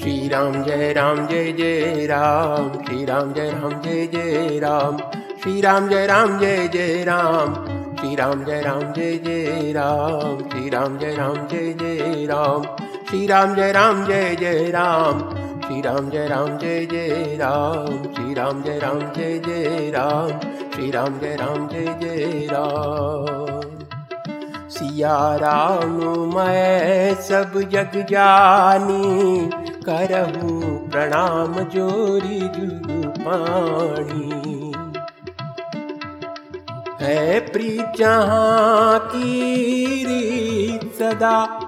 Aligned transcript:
श्री 0.00 0.28
राम 0.28 0.64
जय 0.64 0.92
राम, 0.92 1.26
जय 1.26 1.52
जय 1.52 2.06
राम। 2.06 2.82
श्री 2.82 3.04
राम 3.04 3.32
जय 3.32 3.50
राम, 3.50 3.82
जय 3.82 4.06
जय 4.06 4.58
राम। 4.58 4.98
श्री 5.42 5.60
राम 5.60 5.88
जय 5.88 6.06
राम, 6.06 6.38
जय 6.38 6.68
जय 6.68 7.04
राम। 7.04 7.54
श्री 7.96 8.16
राम 8.16 8.44
जय 8.44 8.60
राम, 8.60 8.80
जय 8.80 9.18
जय 9.18 9.72
राम। 9.72 10.36
श्री 10.36 10.68
राम 10.68 10.98
जय 10.98 11.14
राम, 11.16 11.46
जय 11.46 11.74
जय 11.80 12.26
राम। 12.26 12.62
श्री 13.10 13.26
राम 13.26 13.54
जय 13.54 13.72
राम, 13.72 14.06
जय 14.06 14.34
जय 14.34 14.70
राम। 14.72 15.18
श्री 15.60 15.82
राम 15.82 16.10
जय 16.10 16.28
राम, 16.28 16.58
जय 16.58 16.86
जय 16.86 17.36
राम। 17.40 17.86
श्री 17.86 18.34
राम 18.34 18.62
जय 18.62 18.78
राम, 18.78 18.98
जय 19.00 19.38
जय 19.46 19.92
राम। 19.94 20.28
श्री 20.74 20.90
राम 20.90 21.18
जय 21.18 21.36
राम, 21.40 21.68
जय 21.68 21.84
जय 22.02 22.48
राम। 22.52 23.60
सिया 24.68 25.36
राम, 25.36 25.90
मैं 26.36 27.14
सब 27.14 27.52
जग 27.72 28.06
जानी। 28.10 29.50
करहूँ, 29.88 30.90
प्रणाम 30.90 31.54
जोरी 31.60 32.40
जुगु 32.40 33.08
पाणी। 33.20 34.44
है 37.04 37.40
प्री 37.40 37.78
जहाँ 37.98 38.98
की 38.98 39.30
रीत 40.04 40.94
सदा, 40.94 41.60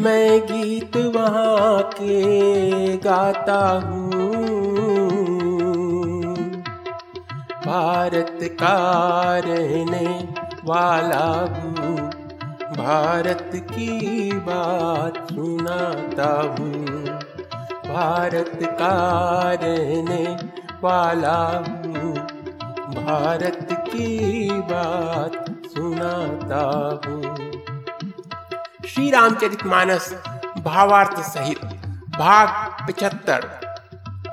मैं 0.00 0.40
गीत 0.40 0.96
वहाँ 0.96 1.82
के 1.82 2.96
गाता 2.96 3.68
हूँ। 3.78 4.34
भारत 7.66 8.38
का 8.42 8.76
रहने 9.38 10.28
वाला 10.64 11.26
हूँ, 11.54 11.96
भारत 12.76 13.50
की 13.54 14.30
बात 14.32 15.32
सुनाता 15.32 16.56
हूँ। 16.58 17.03
भारत 17.94 18.58
का 18.62 18.94
रहने 19.62 20.24
वाला 20.82 21.36
हूँ। 21.58 22.14
भारत 22.94 23.68
की 23.88 24.48
बात 24.62 25.36
सुनाता 25.66 26.62
हूँ। 27.04 27.36
श्री 28.88 29.10
रामचरित 29.10 29.64
मानस 29.66 30.10
भावार्थ 30.58 31.20
सहित 31.20 31.64
भाग 32.18 32.48
पिछहत्तर, 32.86 33.46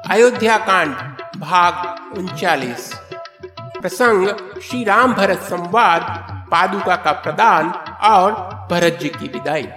अयोध्या 0.10 0.58
कांड, 0.58 0.96
भाग 1.38 2.18
उनचालीस। 2.18 2.94
प्रसंग 3.82 4.28
श्री 4.62 4.84
राम 4.84 5.14
भरत 5.14 5.40
संवाद, 5.44 6.02
पादुका 6.52 6.96
का 6.96 7.12
प्रदान 7.12 7.70
और 8.10 8.34
भरत 8.72 8.98
जी 9.02 9.10
की 9.10 9.28
विदाई। 9.28 9.68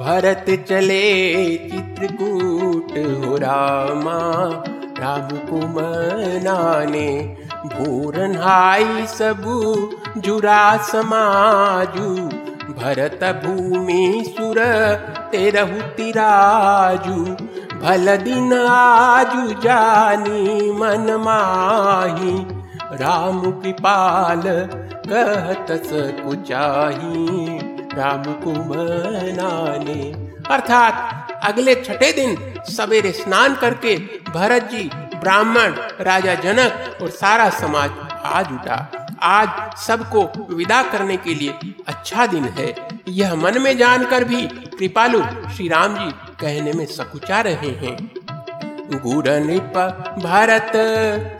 भरत 0.00 0.66
चले 0.68 1.56
चित्रकूट 1.56 2.90
हो 2.92 3.36
रामा 3.36 4.20
राम 4.98 5.28
को 5.28 5.56
मनाने 5.56 7.36
भूरन 7.66 8.36
हाई 8.36 9.06
सबू 9.06 9.90
जुरा 10.20 10.76
समाजू। 10.76 12.14
भरत 12.74 13.42
भूमि 13.44 14.34
सुर 14.38 14.60
तेरहु 15.32 15.80
तिराजू। 15.80 17.24
भल 17.82 18.16
दिन 18.16 18.52
आजू 18.52 19.52
जानी 19.60 20.70
मन 20.72 21.16
माही। 21.20 22.46
राम 22.92 23.40
कृपाल 23.50 24.42
कहत 25.12 25.66
सकुचाही 25.86 27.59
राम 27.94 28.22
को 28.22 28.52
मनाने 28.52 30.30
अर्थात 30.54 31.26
अगले 31.44 31.74
छठे 31.74 32.12
दिन 32.12 32.36
सवेरे 32.68 33.12
स्नान 33.12 33.54
करके 33.54 33.96
भरत 34.30 34.62
जी, 34.62 34.90
ब्राह्मण, 34.94 35.74
राजा 36.00 36.34
जनक 36.34 36.98
और 37.02 37.10
सारा 37.10 37.50
समाज 37.50 37.90
आज 38.24 38.52
उठा। 38.52 39.06
आज 39.22 39.76
सबको 39.76 40.54
विदा 40.54 40.82
करने 40.82 41.16
के 41.16 41.34
लिए 41.34 41.54
अच्छा 41.86 42.26
दिन 42.26 42.44
है। 42.44 42.88
यह 43.08 43.34
मन 43.34 43.62
में 43.62 43.78
जानकर 43.78 44.24
भी 44.24 44.48
कृपालु 44.78 45.22
श्री 45.56 45.68
राम 45.68 45.94
जी 45.94 46.10
कहने 46.40 46.72
में 46.72 46.86
सकुचा 46.86 47.40
रहे 47.40 47.66
हैं। 47.68 48.10
निप 49.46 49.72
भरत 50.18 50.72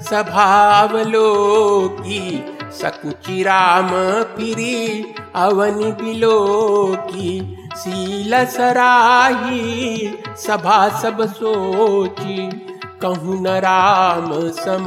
सभावलोकी 0.03 2.45
सकुचि 2.73 3.43
राम 3.43 3.89
फिरी 4.23 5.15
अवनि 5.35 5.93
बिलो 5.93 6.39
की 7.01 7.57
सील 7.75 8.45
सराही, 8.47 10.15
सभा 10.37 10.89
सब 11.01 11.27
सोची। 11.33 12.49
कहूँ 13.03 13.43
न 13.43 13.47
राम 13.47 14.33
सम 14.51 14.87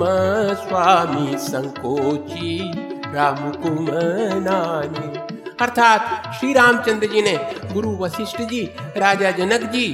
स्वामी 0.63 1.37
संकोची। 1.37 2.71
राम 3.13 3.49
कुमनाने। 3.51 5.17
अर्थात 5.61 6.33
श्री 6.39 6.53
रामचंद्र 6.53 7.07
जी 7.07 7.21
ने 7.21 7.37
गुरु 7.73 7.95
वशिष्ठ 7.95 8.41
जी, 8.41 8.69
राजा 8.97 9.31
जनक 9.31 9.61
जी 9.61 9.85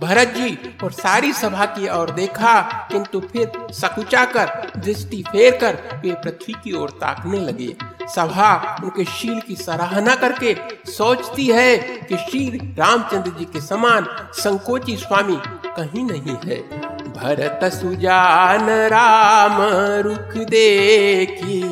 भरत 0.00 0.28
जी 0.28 0.56
और 0.84 0.92
सारी 0.92 1.32
सभा 1.32 1.64
की 1.66 1.88
ओर 1.88 2.10
देखा, 2.10 2.60
किंतु 2.92 3.20
फिर 3.22 3.50
सकुचा 3.72 4.24
कर 4.26 4.70
दृष्टि 4.76 5.22
फेर 5.22 5.56
कर 5.56 5.78
वे 6.02 6.12
पृथ्वी 6.14 6.54
की 6.64 6.72
ओर 6.72 6.90
ताकने 6.90 7.40
लगे। 7.40 7.74
सभा 8.14 8.76
उनके 8.84 9.04
शील 9.04 9.40
की 9.40 9.56
सराहना 9.56 10.14
करके 10.14 10.54
सोचती 10.90 11.46
है 11.46 11.76
कि 11.78 12.16
श्री 12.16 12.46
रामचंद्र 12.78 13.30
जी 13.30 13.44
के 13.44 13.60
समान 13.60 14.06
संकोची 14.34 14.96
स्वामी 14.96 15.36
कहीं 15.76 16.04
नहीं 16.04 16.36
है। 16.44 16.60
भरत 17.12 17.72
सुजान 17.72 18.70
राम, 18.88 19.56
रुख 20.02 20.36
देखी, 20.50 21.62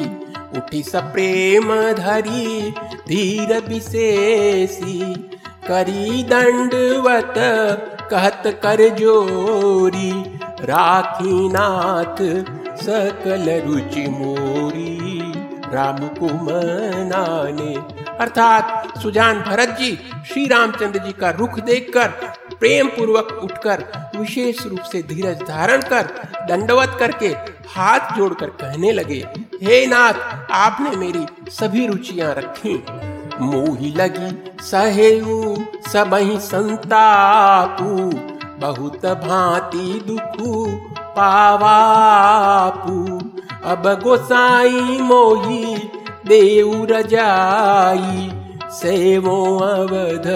उठी 0.59 0.83
सप्रेम 0.83 1.75
धरी, 1.95 2.71
धीर 3.09 3.59
विशेषी, 3.69 5.15
करी 5.69 6.23
दंडवत 6.25 7.35
कहत 8.11 8.43
कर 8.63 8.89
जोरी, 8.97 10.11
राखी 10.63 11.49
नाथ 11.49 12.23
सकल 12.79 13.51
रुचि 13.67 14.07
मोरी। 14.09 14.97
राम 15.73 15.97
को 16.17 16.27
मनाने 16.45 17.75
अर्थात 18.21 18.99
सुजान 18.99 19.41
भरत 19.41 19.77
जी, 19.79 19.91
श्री 20.29 20.47
रामचंद्र 20.47 20.99
जी 20.99 21.13
का 21.13 21.31
रुख 21.31 21.59
देखकर 21.61 22.09
प्रेम 22.61 22.89
पूर्वक 22.89 23.29
उठकर, 23.45 23.85
विशेष 24.17 24.65
रूप 24.67 24.81
से 24.83 25.03
धीरज 25.03 25.43
धारण 25.49 25.83
कर, 25.83 26.09
दंडवत 26.49 26.97
करके 27.01 27.29
हाथ 27.71 28.17
जोड़कर 28.17 28.51
कहने 28.63 28.93
लगे, 28.93 29.25
हे 29.63 29.87
नाथ, 29.87 30.15
आपने 30.53 30.97
मेरी 30.97 31.27
सभी 31.51 31.87
रुचियाँ 31.87 32.35
रखी। 32.35 32.75
मोही 33.41 33.91
लगी 33.97 34.31
सहेऊ 34.65 35.57
सबही 35.93 36.39
संतापू, 36.41 37.91
बहुत 38.61 39.07
भांति 39.25 40.05
दुखू 40.07 40.67
पावापू। 41.17 42.97
अब 43.65 43.87
गोसाई 44.03 44.99
मोही 45.01 45.75
देव 46.27 46.87
रजाई, 46.91 48.31
सेवो 48.71 49.39
अवध 49.59 50.27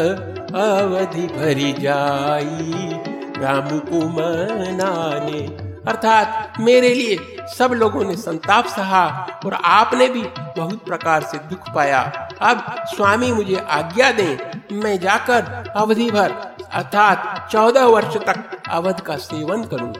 अवधि 0.54 1.26
भरी 1.36 1.72
जाई। 1.72 2.98
राम 3.38 3.78
को 3.78 4.00
मनाने 4.08 5.40
अर्थात 5.88 6.52
मेरे 6.60 6.94
लिए 6.94 7.36
सब 7.58 7.70
लोगों 7.72 8.04
ने 8.04 8.16
संताप 8.16 8.66
सहा 8.66 9.26
और 9.46 9.54
आपने 9.54 10.08
भी 10.08 10.24
बहुत 10.38 10.84
प्रकार 10.84 11.22
से 11.22 11.38
दुख 11.38 11.74
पाया। 11.74 12.28
अब 12.42 12.84
स्वामी 12.86 13.32
मुझे 13.32 13.56
आज्ञा 13.56 14.10
दें, 14.10 14.38
मैं 14.72 14.98
जाकर 14.98 15.72
अवधि 15.76 16.10
भर, 16.10 16.34
अर्थात 16.72 17.48
चौदह 17.52 17.84
वर्ष 17.84 18.16
तक 18.16 18.62
अवध 18.70 19.00
का 19.00 19.16
सेवन 19.16 19.64
करूँ। 19.64 19.94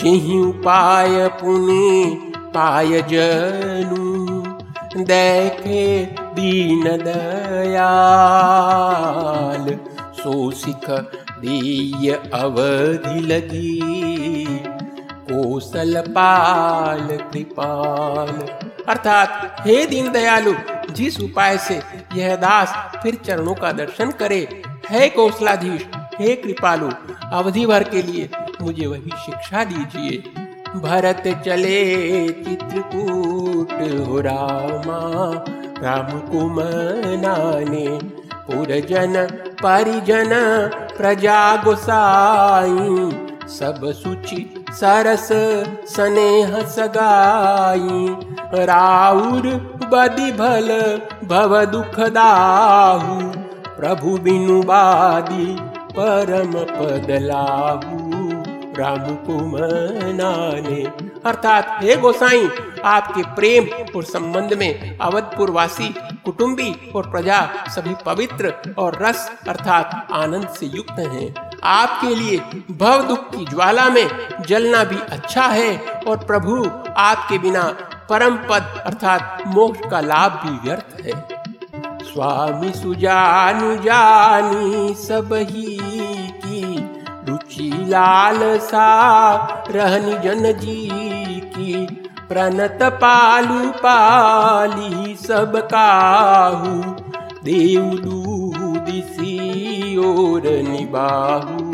जिहि 0.00 0.38
उपाय 0.38 1.28
पुनि 1.28 2.32
पाय 2.54 2.86
जनु, 2.86 4.20
देखे 5.04 6.06
दीन 6.06 6.84
दयाल, 6.84 9.78
सो 10.12 10.50
सिख 10.50 11.10
दीय 11.40 12.12
अवधि 12.12 13.20
लगी। 13.20 14.79
कौशल 15.32 16.00
पाल 16.08 17.08
कृपाल। 17.16 18.46
अर्थात, 18.88 19.56
हे 19.60 19.86
दीन 19.86 20.12
दयालु 20.12 20.54
जिस 20.90 21.20
उपाय 21.20 21.58
से 21.58 21.82
यह 22.14 22.36
दास 22.36 22.92
फिर 23.02 23.14
चरणों 23.14 23.54
का 23.54 23.72
दर्शन 23.72 24.10
करे, 24.10 24.62
है 24.90 25.08
कौशलाधीश, 25.08 25.86
हे 25.96 26.36
कृपालु, 26.36 26.90
अवधि 27.32 27.66
भर 27.66 27.82
के 27.82 28.02
लिए 28.02 28.30
मुझे 28.62 28.86
वही 28.86 29.10
शिक्षा 29.26 29.64
दीजिए। 29.64 30.22
भरत 30.76 31.42
चले 31.46 32.28
चित्रकूट, 32.28 33.72
हो 34.08 34.20
रामा, 34.20 35.44
राम 35.82 36.20
को 36.20 36.48
मनाने 36.48 37.98
पुरजन 38.34 39.26
परिजन 39.62 40.30
प्रजा 40.96 41.56
गोसाई। 41.56 43.29
सब 43.50 43.80
सुचि। 43.92 44.64
सरस 44.70 45.28
स्नेह 45.94 46.58
सगाई। 46.68 48.06
राउर 48.64 49.46
बदि 49.92 50.30
भल 50.32 50.68
भव 51.24 51.64
दुख 51.64 52.00
दाहू। 52.08 53.16
प्रभु 53.76 54.18
बिनु 54.18 54.62
बादी 54.62 55.46
परम 55.98 56.52
पद 56.76 57.06
लाहू 57.22 57.99
राम 58.78 59.14
कुमनाने 59.14 60.84
अर्थात, 61.30 61.80
हे 61.82 61.96
गोसाई, 61.96 62.48
आपके 62.84 63.22
प्रेम 63.22 63.64
और 63.96 64.04
संबंध 64.04 64.54
में 64.54 64.98
अवधपुर 64.98 65.50
वासी 65.50 65.94
कुटुंबी 66.24 66.92
और 66.96 67.10
प्रजा 67.10 67.48
सभी 67.68 67.94
पवित्र 68.06 68.74
और 68.78 68.98
रस, 69.02 69.32
अर्थात 69.48 70.08
आनंद 70.12 70.48
से 70.48 70.66
युक्त 70.66 70.98
हैं। 70.98 71.50
आपके 71.64 72.14
लिए 72.14 72.38
भव 72.70 73.02
दुख 73.02 73.30
की 73.30 73.44
ज्वाला 73.44 73.88
में 73.88 74.28
जलना 74.46 74.84
भी 74.84 74.96
अच्छा 74.96 75.42
है 75.42 75.78
और 76.06 76.16
प्रभु 76.16 76.70
आपके 76.96 77.38
बिना 77.38 77.76
परम 78.10 78.36
पद, 78.36 78.82
अर्थात 78.86 79.44
मोक्ष 79.46 79.80
का 79.90 80.00
लाभ 80.00 80.32
भी 80.32 80.68
व्यर्थ 80.68 81.06
है। 81.06 81.40
स्वामी 82.02 82.72
सुजानु 82.72 83.76
जानी 83.76 84.94
सब 84.94 85.30
ही 85.32 85.78
की 86.30 86.69
रुचि 87.50 87.90
लाल 87.90 88.58
सा 88.58 89.36
रहनी 89.70 90.12
जन 90.12 90.52
जी 90.58 90.90
की, 91.40 91.86
प्रणत 92.28 92.78
पालू 92.82 93.70
पाली 93.70 95.16
सब 95.16 95.68
काहू। 95.72 96.80
देव 97.44 98.00
दिसी 98.84 99.96
और 99.96 100.42
निबाहू। 100.46 101.72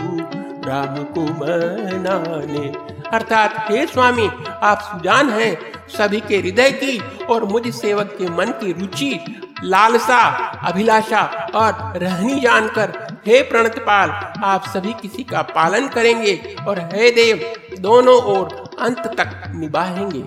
राम 0.71 1.05
को 1.05 1.21
मनाने। 1.21 2.73
अर्थात, 3.11 3.67
हे 3.71 3.87
स्वामी, 3.87 4.31
आप 4.63 4.79
सुजान 4.79 5.31
हैं। 5.31 5.59
सभी 5.89 6.21
के 6.21 6.37
हृदय 6.37 6.71
की 6.71 7.03
और 7.31 7.45
मुझ 7.45 7.69
सेवक 7.69 8.07
के 8.07 8.31
मन 8.31 8.47
की 8.47 8.73
रुचि 8.73 9.43
लालसा, 9.65 10.23
अभिलाषा 10.65 11.51
और 11.55 11.99
रहनी 11.99 12.41
जानकर 12.41 13.07
हे 13.27 13.43
प्रणतपाल, 13.43 14.11
आप 14.45 14.65
सभी 14.65 14.93
किसी 14.93 15.23
का 15.25 15.43
पालन 15.43 15.89
करेंगे 15.89 16.57
और 16.69 16.79
हे 16.79 17.11
देव, 17.11 17.53
दोनों 17.81 18.23
ओर 18.23 18.65
अंत 18.81 18.99
तक 18.99 19.53
निभाएँगे। 19.55 20.25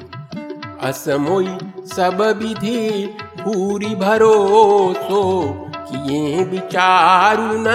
असमोई 0.88 1.58
सब 1.96 2.38
विधि 2.38 3.18
पूरी 3.40 3.96
भरोसो, 3.96 5.42
किए 5.78 6.44
विचारु 6.44 7.44
न, 7.44 7.66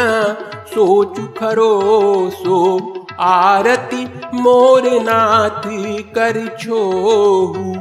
सोचु 0.66 1.22
खरोसो। 1.22 2.90
आरती 3.20 4.04
मोर 4.34 4.82
नाथ 4.84 5.62
कर 6.14 6.56
छोहू, 6.60 7.74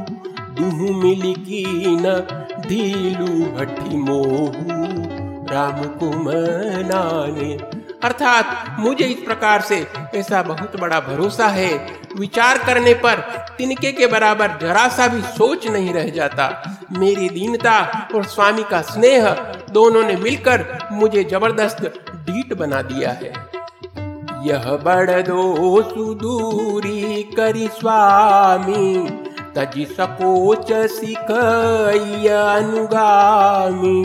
दुहु 0.60 0.94
मिल 0.94 1.34
की 1.34 1.64
न 1.86 2.30
धीलू 2.66 3.44
भट्टी 3.56 3.96
मोहू, 3.96 4.52
राम 5.52 5.82
को 5.98 6.10
मनाने 6.18 7.52
अर्थात 8.04 8.76
मुझे 8.78 9.04
इस 9.04 9.18
प्रकार 9.18 9.60
से 9.60 9.76
ऐसा 10.14 10.42
बहुत 10.42 10.80
बड़ा 10.80 10.98
भरोसा 11.00 11.46
है। 11.48 11.68
विचार 12.18 12.58
करने 12.58 12.94
पर 12.94 13.20
तिनके 13.58 13.92
के 13.92 14.06
बराबर 14.06 14.58
जरा 14.62 14.86
सा 14.88 15.06
भी 15.08 15.20
सोच 15.22 15.66
नहीं 15.66 15.92
रह 15.94 16.08
जाता। 16.08 16.48
मेरी 16.92 17.28
दीनता 17.28 17.78
और 18.14 18.24
स्वामी 18.24 18.62
का 18.62 18.80
स्नेह 18.82 19.28
दोनों 19.72 20.02
ने 20.02 20.16
मिलकर 20.16 20.66
मुझे 20.92 21.24
ज़बरदस्त 21.24 21.82
डीट 22.26 22.54
बना 22.54 22.82
दिया 22.82 23.10
है। 23.12 23.32
यह 24.46 24.64
बड़ 24.76 25.22
दो 25.22 25.82
सुदूरी 25.82 27.22
करी 27.36 27.68
स्वामी। 27.68 28.94
अनुगामी। 32.26 34.04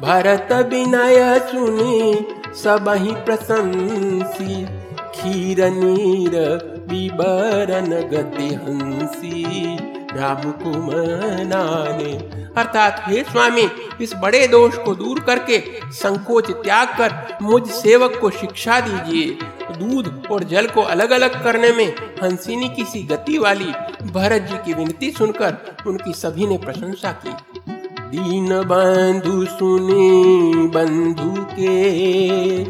भरत 0.00 0.48
विनय 0.52 1.38
सुनी 1.38 2.26
सब 2.54 2.84
ही 2.88 3.12
प्रशंसी। 3.12 4.64
खीर 5.14 5.64
नीर 5.64 6.30
विवरण 6.88 7.86
गति 7.86 8.54
हंसी। 8.54 9.76
राम 10.16 10.50
अर्थात, 12.56 13.04
हे 13.06 13.22
स्वामी, 13.22 13.68
इस 14.00 14.12
बड़े 14.14 14.46
दोष 14.46 14.76
को 14.76 14.94
दूर 14.94 15.20
करके 15.20 15.62
संकोच 15.92 16.50
त्याग 16.50 16.88
कर 16.88 17.38
मुझ 17.42 17.66
सेवक 17.66 18.18
को 18.20 18.30
शिक्षा 18.30 18.80
दीजिए। 18.80 19.38
दूध 19.76 20.22
और 20.30 20.44
जल 20.44 20.66
को 20.66 20.82
अलग 20.82 21.10
अलग 21.10 21.44
करने 21.44 21.72
में 21.72 21.94
हंसिनी 22.22 22.68
की 22.68 22.84
सी 22.84 23.02
गति 23.02 23.38
वाली 23.38 23.72
भरत 24.06 24.42
जी 24.42 24.54
की 24.54 24.74
विनती 24.74 25.10
सुनकर 25.10 25.56
उनकी 25.86 26.12
सभी 26.12 26.46
ने 26.46 26.58
प्रशंसा 26.58 27.12
की। 27.12 27.60
दीन 28.00 28.48
बंधु 28.48 29.44
सुनी 29.44 30.52
बंधु 30.68 31.46
के, 31.60 32.62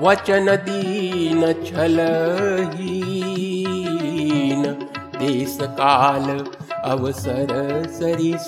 वचन 0.00 0.46
दीन 0.56 1.52
छल 1.52 1.96
देश 5.20 5.58
काल 5.62 6.28
अवसर 6.84 7.50
सरिस। 7.90 8.46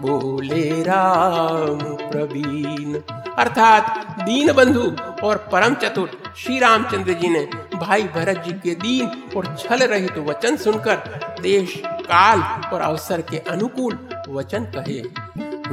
बोले 0.00 0.82
राम 0.82 1.78
प्रवीण। 2.10 2.98
अर्थात 3.38 3.84
दीन 4.20 4.52
बंधु 4.52 4.84
और 5.26 5.36
परम 5.52 5.74
चतुर 5.74 6.10
श्री 6.36 6.58
रामचंद्र 6.58 7.12
जी 7.12 7.28
ने 7.28 7.44
भाई 7.74 8.02
भरत 8.14 8.42
जी 8.46 8.52
के 8.60 8.74
दीन 8.74 9.06
और 9.36 9.54
छल 9.58 9.82
रहित 9.84 10.14
तो 10.14 10.22
वचन 10.22 10.56
सुनकर 10.56 10.96
देश 11.40 11.74
काल 11.86 12.42
और 12.72 12.80
अवसर 12.80 13.20
के 13.20 13.38
अनुकूल 13.50 13.98
वचन 14.28 14.64
कहे। 14.76 15.00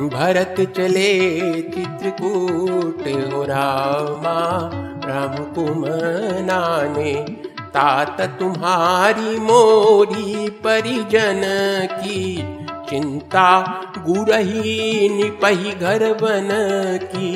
भरत 0.10 0.56
चले 0.78 1.12
चित्रकूट 1.62 3.08
हो 3.34 3.44
रामा 3.44 4.38
राम 5.06 5.36
कुमनाने 5.54 7.14
तात 7.74 8.22
तुम्हारी 8.40 9.38
मोरी 9.40 10.50
परिजन 10.64 11.42
की 11.94 12.24
चिंता 12.90 13.50
गुरही 13.98 15.10
निपही 15.10 15.72
घर 15.72 16.04
बन 16.14 16.50
की। 17.06 17.32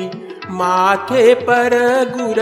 माथे 0.50 1.34
पर 1.42 1.74
गुर 2.10 2.40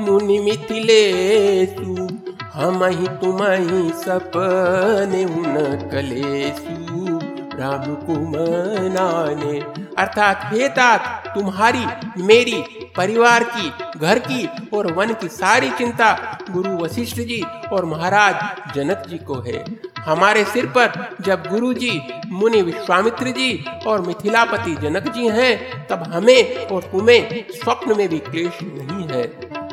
मुनि 0.00 0.38
मिथिलेसु 0.38 2.08
हम 2.54 2.84
ही 2.84 3.08
तुम 3.20 3.42
ही 3.42 3.88
सपने 3.96 5.24
उन 5.24 5.54
कलेसु। 5.92 7.18
राम 7.58 7.94
को 7.96 8.14
मनाने 8.30 9.58
अर्थात 9.98 10.40
हे 10.52 10.68
तात, 10.68 11.02
तुम्हारी 11.34 11.84
मेरी 12.22 12.62
परिवार 12.96 13.44
की, 13.44 13.70
घर 13.98 14.18
की 14.18 14.46
और 14.76 14.92
वन 14.92 15.12
की 15.14 15.28
सारी 15.28 15.70
चिंता 15.70 16.38
गुरु 16.50 16.76
वशिष्ठ 16.76 17.16
जी 17.20 17.42
और 17.72 17.84
महाराज 17.84 18.74
जनक 18.74 19.06
जी 19.08 19.18
को 19.18 19.40
है। 19.40 19.64
हमारे 20.00 20.44
सिर 20.44 20.66
पर 20.66 21.16
जब 21.20 21.46
गुरु 21.46 21.72
जी 21.74 22.00
मुनि 22.26 22.62
विश्वामित्र 22.62 23.30
जी 23.30 23.64
और 23.86 24.00
मिथिलापति 24.00 24.74
जनक 24.74 25.08
जी 25.08 25.28
हैं, 25.28 25.86
तब 25.86 26.02
हमें 26.12 26.66
और 26.66 26.82
तुम्हें 26.82 27.44
स्वप्न 27.50 27.96
में 27.96 28.08
भी 28.08 28.18
क्लेश 28.18 28.58
नहीं 28.62 29.08
है। 29.08 29.24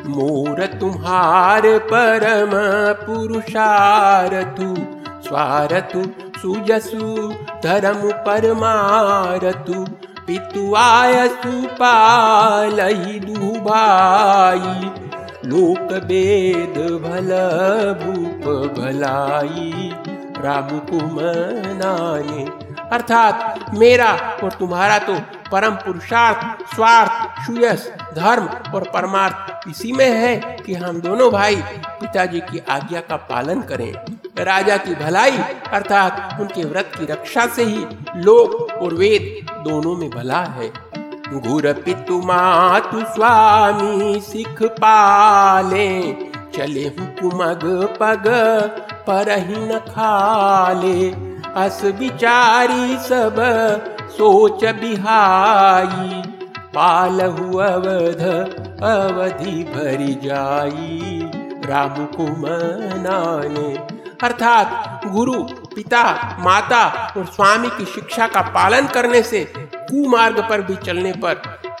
मोर 0.06 0.64
तुम्हार 0.80 1.62
परम 1.92 2.50
पुरुषारथु 3.06 4.74
स्वारथु 5.22 6.02
सुजसु, 6.38 7.28
धर्म 7.64 8.10
परमारतु 8.26 9.84
पितु 10.26 10.74
आयसु 10.76 11.52
दुभाई 13.26 14.74
लोक 15.46 15.92
वेद 16.06 16.76
भल 17.02 17.30
भूप 18.02 18.44
भलाई। 18.78 19.90
राम 20.38 20.68
कुमनाने, 20.80 22.44
अर्थात 22.92 23.36
मेरा 23.74 24.10
और 24.44 24.52
तुम्हारा 24.52 24.98
तो 24.98 25.14
परम 25.52 25.74
पुरुषार्थ, 25.76 26.40
स्वार्थ 26.74 27.44
सुयस 27.46 27.90
धर्म 28.14 28.48
और 28.74 28.82
परमार्थ 28.94 29.68
इसी 29.68 29.92
में 29.92 30.10
है 30.10 30.36
कि 30.66 30.74
हम 30.74 31.00
दोनों 31.00 31.30
भाई 31.32 31.56
पिताजी 32.00 32.40
की 32.42 32.62
आज्ञा 32.70 33.00
का 33.00 33.16
पालन 33.30 33.62
करें। 33.62 33.92
राजा 34.36 34.76
की 34.76 34.94
भलाई, 34.94 35.38
अर्थात 35.72 36.40
उनके 36.40 36.64
व्रत 36.64 36.92
की 36.98 37.04
रक्षा 37.04 37.46
से 37.46 37.64
ही 37.64 37.84
लोक 38.16 38.72
और 38.72 38.94
वेद 38.94 39.46
दोनों 39.64 39.96
में 39.96 40.10
भला 40.10 40.40
है। 40.40 40.68
गुर 41.32 41.72
पितु 41.72 42.18
मातु 42.22 43.00
स्वामी 43.00 44.20
सिख 44.20 44.62
पाले, 44.62 46.12
चले 46.56 46.84
हुकुमग 46.88 47.64
पग 48.00 48.24
पर 49.06 49.30
ही 49.38 49.56
न 49.58 49.78
खाले। 49.78 51.10
अस 51.62 51.80
विचारी 51.84 52.96
सब 52.98 53.36
सोच 54.10 54.64
बिहाई 54.64 56.22
पालहु 56.74 57.58
अवध, 57.58 58.22
अवधि 58.82 59.62
भरी 59.64 60.14
जाई। 60.14 61.30
राम 61.64 62.04
को 62.06 62.22
मनाने 62.22 64.01
अर्थात 64.22 65.00
गुरु, 65.06 65.42
पिता, 65.74 66.02
माता 66.40 66.84
और 67.16 67.24
स्वामी 67.26 67.68
की 67.68 67.84
शिक्षा 67.84 68.26
का 68.26 68.40
पालन 68.40 68.86
करने 68.86 69.22
से 69.22 69.44
कुमार्ग 69.58 70.40
पर 70.50 70.60
भी 70.60 70.76
चलने 70.76 71.12
पर 71.12 71.34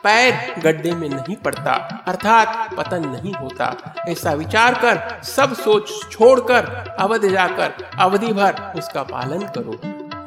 पैर 0.04 0.60
गड्ढे 0.60 0.92
में 0.92 1.08
नहीं 1.08 1.36
पड़ता, 1.36 1.72
अर्थात 2.06 2.74
पतन 2.76 3.08
नहीं 3.08 3.34
होता। 3.34 3.74
ऐसा 4.08 4.32
विचार 4.32 4.74
कर, 4.74 5.22
सब 5.24 5.54
सोच 5.54 5.90
छोड़कर, 6.10 6.96
अवध 7.00 7.26
जाकर, 7.28 7.72
अवधि 8.00 8.32
भर 8.32 8.72
उसका 8.76 9.02
पालन 9.02 9.42
करो। 9.58 9.78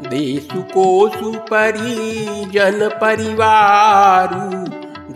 देशु 0.10 0.62
को 0.62 1.10
सुपरिजन 1.10 2.90
परिवारु 3.02 4.50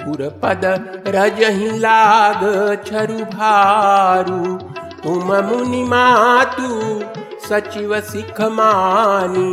गुर 0.03 0.39
पद 0.43 0.65
रजहि 1.07 1.77
लाग 1.79 2.41
छरु 2.87 3.25
भारू। 3.37 4.59
तुम 5.03 5.33
मुनि 5.45 5.83
मातु, 5.83 6.69
सचिव 7.47 7.99
सिख 8.01 8.41
मानी, 8.51 9.51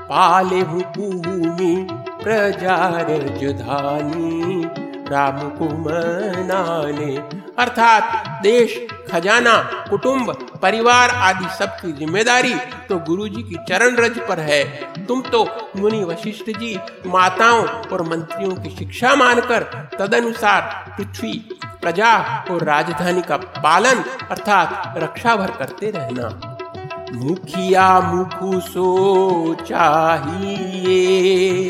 पाले 0.00 0.62
भूमि 0.62 1.74
प्रजार 2.22 3.10
जुधानी 3.38 4.64
राम 5.10 5.38
को 5.58 5.68
मनाने, 5.80 7.16
अर्थात 7.58 8.42
देश, 8.42 8.78
खजाना, 9.10 9.56
कुटुंब, 9.90 10.32
परिवार 10.62 11.10
आदि 11.10 11.48
सबकी 11.58 11.92
ज़िम्मेदारी 11.92 12.54
तो 12.88 12.98
गुरु 13.06 13.28
जी 13.28 13.42
की 13.42 13.56
चरण 13.68 13.96
रज 13.96 14.18
पर 14.28 14.40
है। 14.40 14.64
तुम 15.06 15.20
तो 15.22 15.46
मुनि 15.76 16.02
वशिष्ठ 16.04 16.50
जी, 16.50 16.76
माताओं 17.06 17.64
और 17.64 18.02
मंत्रियों 18.08 18.54
की 18.54 18.76
शिक्षा 18.76 19.14
मानकर 19.14 19.62
तदनुसार 19.98 20.62
पृथ्वी 20.96 21.32
प्रजा 21.86 22.44
और 22.50 22.64
राजधानी 22.64 23.22
का 23.22 23.36
पालन 23.36 24.04
अर्थात 24.30 24.94
रक्षा 24.98 25.36
भर 25.36 25.50
करते 25.50 25.90
रहना। 25.90 26.56
मुखिया 27.14 28.00
मुखु 28.00 28.60
सो 28.60 29.54
चाहिए, 29.54 31.68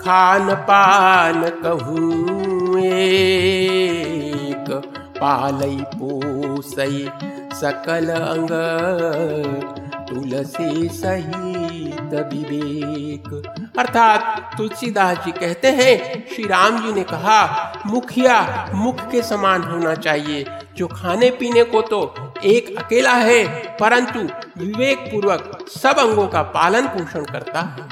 खान 0.00 0.54
पान 0.54 1.44
एक, 2.84 4.70
पालई 5.20 5.84
पोसई 5.94 7.10
सकल 7.52 8.08
अंग, 8.08 8.48
तुलसी 10.08 10.88
सहित 10.88 12.32
विवेक। 12.32 13.74
अर्थात 13.78 14.50
तुलसीदास 14.58 15.24
जी 15.24 15.32
कहते 15.32 15.68
हैं, 15.68 16.28
श्री 16.28 16.44
राम 16.44 16.82
जी 16.82 16.92
ने 16.92 17.02
कहा 17.02 17.67
मुखिया 17.88 18.38
मुख 18.74 19.00
के 19.10 19.22
समान 19.22 19.62
होना 19.62 19.94
चाहिए। 19.96 20.44
जो 20.76 20.86
खाने 20.86 21.30
पीने 21.30 21.62
को 21.64 21.80
तो 21.82 22.00
एक 22.44 22.74
अकेला 22.78 23.12
है, 23.12 23.44
परंतु 23.76 24.20
विवेक 24.58 24.98
पूर्वक 25.12 25.58
सब 25.70 25.98
अंगों 25.98 26.26
का 26.26 26.42
पालन 26.54 26.86
पोषण 26.88 27.24
करता 27.24 27.60
है। 27.60 27.86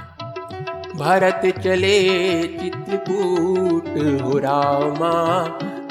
भरत 0.96 1.42
चले, 1.58 1.98
चित्रकूट 2.52 3.88
हो 4.22 4.38
रामा, 4.38 5.12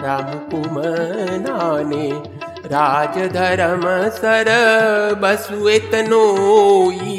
राम 0.02 0.34
कुमनाने 0.50 2.10
राज 2.66 3.18
धर्म 3.34 3.84
सर 4.12 4.50
बसुएतनोई 5.22 7.18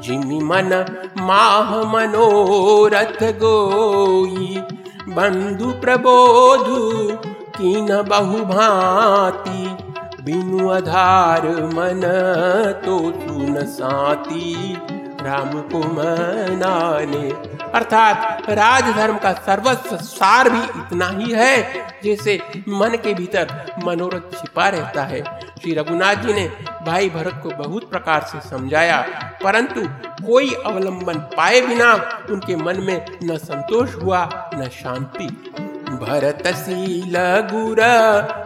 जिमि 0.00 0.40
मन 0.42 0.70
माह 1.18 1.68
मनोरथ 1.84 3.22
गोई। 3.38 4.62
बंधु 5.10 5.70
प्रबोधु, 5.80 6.76
कीन 7.52 7.88
बहु 8.02 8.44
भांति 8.46 10.22
बिनु 10.24 10.68
आधार 10.70 11.46
मन 11.74 12.02
तो 12.84 12.98
सुन 13.12 13.62
साती 13.68 14.74
राम 15.22 15.50
को 15.72 15.78
मनाने 15.94 17.28
अर्थात 17.74 18.48
राजधर्म 18.50 19.16
का 19.16 19.32
सर्वस्व 19.40 19.96
सार 19.96 20.48
भी 20.50 20.62
इतना 20.80 21.08
ही 21.08 21.32
है, 21.32 21.56
जैसे 22.04 22.38
मन 22.70 22.96
के 23.02 23.14
भीतर 23.14 23.74
मनोरथ 23.84 24.32
छिपा 24.32 24.68
रहता 24.68 25.02
है। 25.04 25.22
श्री 25.52 25.74
रघुनाथ 25.74 26.22
जी 26.22 26.32
ने 26.32 26.46
भाई 26.86 27.10
भरत 27.10 27.40
को 27.42 27.50
बहुत 27.58 27.88
प्रकार 27.90 28.22
से 28.22 28.40
समझाया, 28.48 29.00
परंतु 29.44 29.80
कोई 30.26 30.56
अवलंबन 30.66 31.14
पाए 31.14 31.60
बिना 31.60 32.18
उनके 32.30 32.56
मन 32.56 32.80
में 32.80 33.06
न 33.24 33.36
संतोष 33.36 33.94
हुआ, 33.94 34.50
न 34.54 34.68
शांति। 34.68 35.52
भरत 35.90 36.46
शील 36.46 37.46
गुर, 37.52 37.76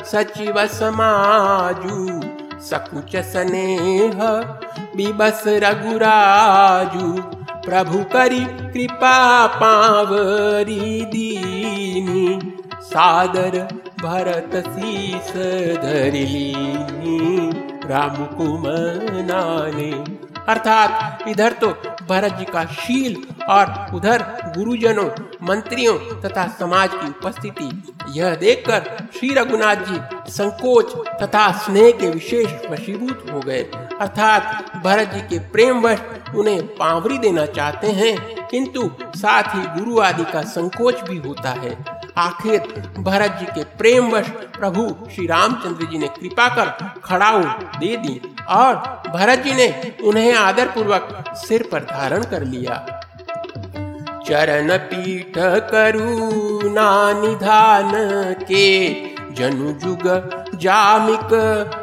सचिव 0.05 0.67
समाजू, 0.67 2.21
सकुच 2.61 3.17
स्नेह, 3.17 4.45
बिबस 4.97 5.45
रघुराजु, 5.47 7.23
प्रभु 7.71 7.99
करी 7.99 8.41
कृपा 8.41 9.47
पावरी 9.47 11.05
दीनी। 11.05 12.57
सादर 12.83 13.69
भरत 14.03 14.67
शीस 14.67 15.33
धरली, 15.83 16.55
राम 17.89 18.09
कुमनाने 18.09 20.24
अर्थात 20.49 21.29
इधर 21.29 21.53
तो 21.55 21.69
भरत 22.09 22.33
जी 22.39 22.45
का 22.45 22.65
शील 22.67 23.17
और 23.51 23.95
उधर 23.95 24.23
गुरुजनों, 24.57 25.09
मंत्रियों 25.43 25.95
तथा 26.21 26.47
समाज 26.59 26.91
की 26.95 27.09
उपस्थिति। 27.09 27.71
यह 28.11 28.35
देखकर 28.35 29.09
श्री 29.15 29.33
रघुनाथ 29.35 29.85
जी 29.87 29.99
संकोच 30.33 30.95
तथा 31.23 31.51
स्नेह 31.59 31.91
के 31.91 32.11
विशेष 32.11 32.71
वशीभूत 32.71 33.27
हो 33.33 33.41
गए। 33.41 33.63
अर्थात 34.01 34.83
भरत 34.85 35.13
जी 35.15 35.21
के 35.29 35.39
प्रेम 35.53 35.81
वश 35.81 36.03
उन्हें 36.35 36.67
पावरी 36.77 37.19
देना 37.19 37.47
चाहते 37.49 37.91
हैं, 37.93 38.47
किंतु 38.47 38.91
साथ 39.17 39.55
ही 39.55 39.63
गुरु 39.75 39.99
आदि 40.01 40.25
का 40.25 40.43
संकोच 40.51 41.01
भी 41.01 41.17
होता 41.19 41.51
है। 41.53 41.77
आखिर 42.19 42.59
भरत 42.99 43.37
जी 43.41 43.47
के 43.47 43.65
प्रेम 43.79 44.11
वश 44.11 44.29
प्रभु 44.59 44.87
श्री 45.15 45.27
रामचंद्र 45.27 45.87
जी 45.87 45.99
ने 45.99 46.09
कृपा 46.11 46.49
कर 46.57 46.71
खड़ाऊ 47.05 47.43
दे 47.79 47.97
दी 47.97 48.21
और 48.49 49.03
भरत 49.15 49.39
जी 49.39 49.53
ने 49.53 49.93
उन्हें 50.05 50.35
आदर 50.35 50.67
पूर्वक 50.67 51.25
सिर 51.37 51.69
पर 51.73 51.81
धारण 51.81 52.23
कर 52.23 52.43
लिया। 52.43 53.01
चरण 54.29 54.77
पीठ 54.77 55.35
करुणा 55.39 57.13
निधान 57.13 57.93
के, 58.43 58.95
जनु 59.35 59.73
जुग 59.73 60.07
जामिक 60.55 61.29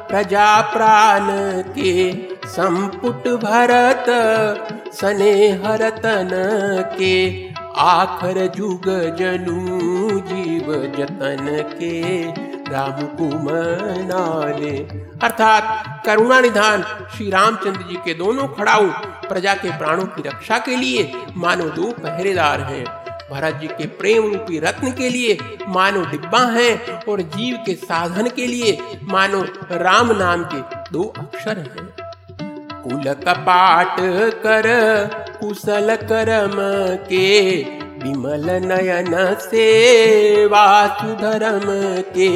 प्रजा 0.09 0.61
प्राण 0.61 1.27
के। 1.61 2.11
संपुट 2.45 3.27
भरत 3.27 4.05
सने 4.93 5.49
हरतन 5.49 6.29
के, 6.99 7.49
आखर 7.77 8.47
जुग 8.47 8.87
जनु 9.19 10.19
जीव 10.19 10.73
जतन 10.99 11.47
के। 11.73 12.27
राम 12.71 13.01
कुमनाले 13.17 14.77
अर्थात 15.23 16.03
करुणा 16.05 16.39
निधान 16.41 16.83
श्री 17.15 17.29
रामचंद्र 17.29 17.81
जी 17.81 17.95
के 17.95 18.13
दोनों 18.13 18.47
खड़ाऊ 18.47 18.87
प्रजा 19.27 19.53
के 19.55 19.77
प्राणों 19.77 20.05
की 20.05 20.21
रक्षा 20.29 20.57
के 20.59 20.75
लिए 20.75 21.11
मानो 21.37 21.69
दो 21.69 21.91
पहरेदार 21.99 22.61
हैं। 22.61 22.83
भरत 23.31 23.55
जी 23.55 23.67
के 23.67 23.85
प्रेम 23.99 24.23
रूपी 24.23 24.59
रत्न 24.59 24.91
के 24.91 25.09
लिए 25.09 25.37
मानो 25.67 26.01
डिब्बा 26.05 26.39
है 26.51 26.75
और 27.09 27.21
जीव 27.35 27.57
के 27.65 27.75
साधन 27.75 28.29
के 28.29 28.47
लिए 28.47 28.97
मानो 29.03 29.41
राम 29.71 30.11
नाम 30.17 30.43
के 30.53 30.61
दो 30.91 31.03
अक्षर 31.17 31.59
हैं। 31.59 31.87
कुल 32.83 33.13
कपाट 33.23 33.95
कर, 34.43 34.67
कुशल 35.39 35.95
करम 36.03 36.55
के 37.07 37.29
विमल 38.03 38.49
नयन 38.65 39.13
से 39.41 39.65
वासुधर्म 40.45 41.65
के 42.17 42.29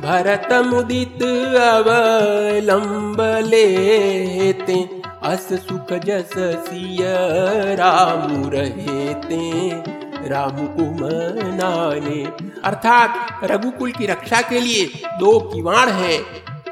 भरत 0.00 0.52
मुदित 0.66 1.22
अवलंब 1.62 3.20
लेते 3.46 4.78
अस 5.24 5.48
सुख 5.62 5.92
जस 6.04 6.34
सिय 6.66 6.98
राम 7.76 8.50
रहते 8.50 9.44
राम 10.28 10.56
को 10.76 10.84
मनाने 11.00 12.22
अर्थात 12.64 13.40
रघुकुल 13.50 13.90
की 13.92 14.06
रक्षा 14.06 14.40
के 14.50 14.60
लिए 14.60 14.84
दो 15.20 15.38
किवाड़ 15.52 15.88
हैं। 15.88 16.18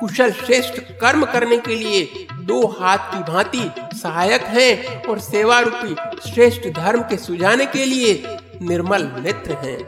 कुशल 0.00 0.32
श्रेष्ठ 0.32 0.80
कर्म 1.00 1.24
करने 1.24 1.56
के 1.56 1.74
लिए 1.74 2.26
दो 2.32 2.66
हाथ 2.66 2.98
की 2.98 3.32
भांति 3.32 3.70
सहायक 3.98 4.44
हैं 4.44 5.02
और 5.02 5.18
सेवा 5.18 5.58
रूपी 5.60 5.94
श्रेष्ठ 6.30 6.68
धर्म 6.68 7.02
के 7.02 7.16
सुझाने 7.16 7.66
के 7.66 7.84
लिए 7.84 8.22
निर्मल 8.62 9.02
नेत्र 9.02 9.52
हैं। 9.52 9.78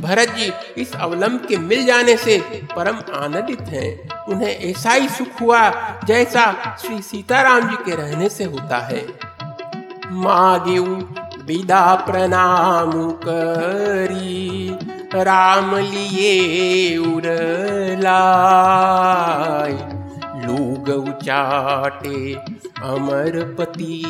भरत 0.00 0.28
जी 0.28 0.52
इस 0.78 0.94
अवलंब 0.94 1.46
के 1.48 1.56
मिल 1.56 1.84
जाने 1.86 2.16
से 2.16 2.38
परम 2.76 2.96
आनंदित 3.14 3.60
हैं। 3.60 4.24
उन्हें 4.24 4.56
ऐसा 4.70 4.90
ही 4.90 5.08
सुख 5.08 5.40
हुआ 5.40 5.70
जैसा 6.04 6.76
श्री 6.80 7.02
सीताराम 7.02 7.68
जी 7.70 7.76
के 7.84 7.96
रहने 7.96 8.28
से 8.28 8.44
होता 8.44 8.78
है। 8.78 9.06
मागिऊ 10.10 10.96
विदा 11.44 11.94
प्रणाम 11.94 12.92
करी। 13.10 14.68
राम 15.16 15.76
लिए 15.76 16.96
उरलाय 16.96 19.72
लोग 20.46 20.88
उचाटे 20.88 22.34
अमरपति 22.82 24.02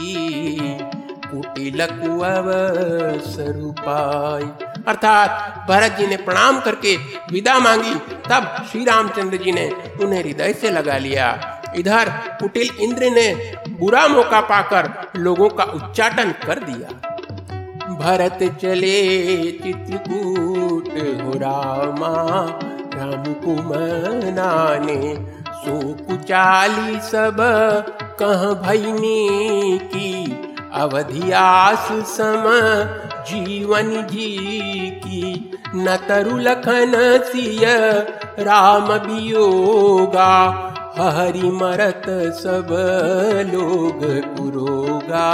कुटिल 1.26 1.86
अर्थात 4.88 5.64
भरत 5.68 5.92
जी 5.92 6.06
ने 6.06 6.16
प्रणाम 6.16 6.60
करके 6.60 6.96
विदा 7.32 7.58
मांगी, 7.58 7.94
तब 8.30 8.66
श्री 8.72 8.84
रामचंद्र 8.84 9.36
जी 9.36 9.52
ने 9.52 9.72
उन्हें 10.00 10.22
हृदय 10.22 10.52
से 10.52 10.70
लगा 10.70 10.98
लिया। 10.98 11.60
इधर 11.76 12.08
कुटिल 12.40 12.70
इंद्र 12.80 13.10
ने 13.10 13.54
बुरा 13.68 14.08
मौका 14.08 14.40
पाकर 14.40 15.12
लोगों 15.16 15.48
का 15.48 15.64
उच्चाटन 15.64 16.34
कर 16.46 16.58
दिया। 16.58 17.10
भरत 17.94 18.58
चले 18.62 19.50
चित्रकूट 19.50 20.83
हो 20.96 21.32
रामा 21.38 22.14
राम 22.94 23.32
कुमनाने 23.34 25.14
सो 25.48 25.80
कुचाली 26.04 27.00
सब 27.00 27.36
कह 28.20 28.44
भैनी 28.62 29.78
की 29.78 30.10
अवधियास 30.72 31.88
सम 31.92 32.44
जीवन 33.30 33.90
जी 34.06 34.90
की। 35.04 35.50
न 35.76 35.96
तरु 36.08 36.36
लखन 36.38 36.92
सिय 37.24 37.64
राम 38.40 38.92
वियोगा, 38.92 40.34
हरि 40.98 41.50
मरत 41.50 42.02
सब 42.34 42.68
लोग 43.54 44.04
पुरोगा 44.36 45.30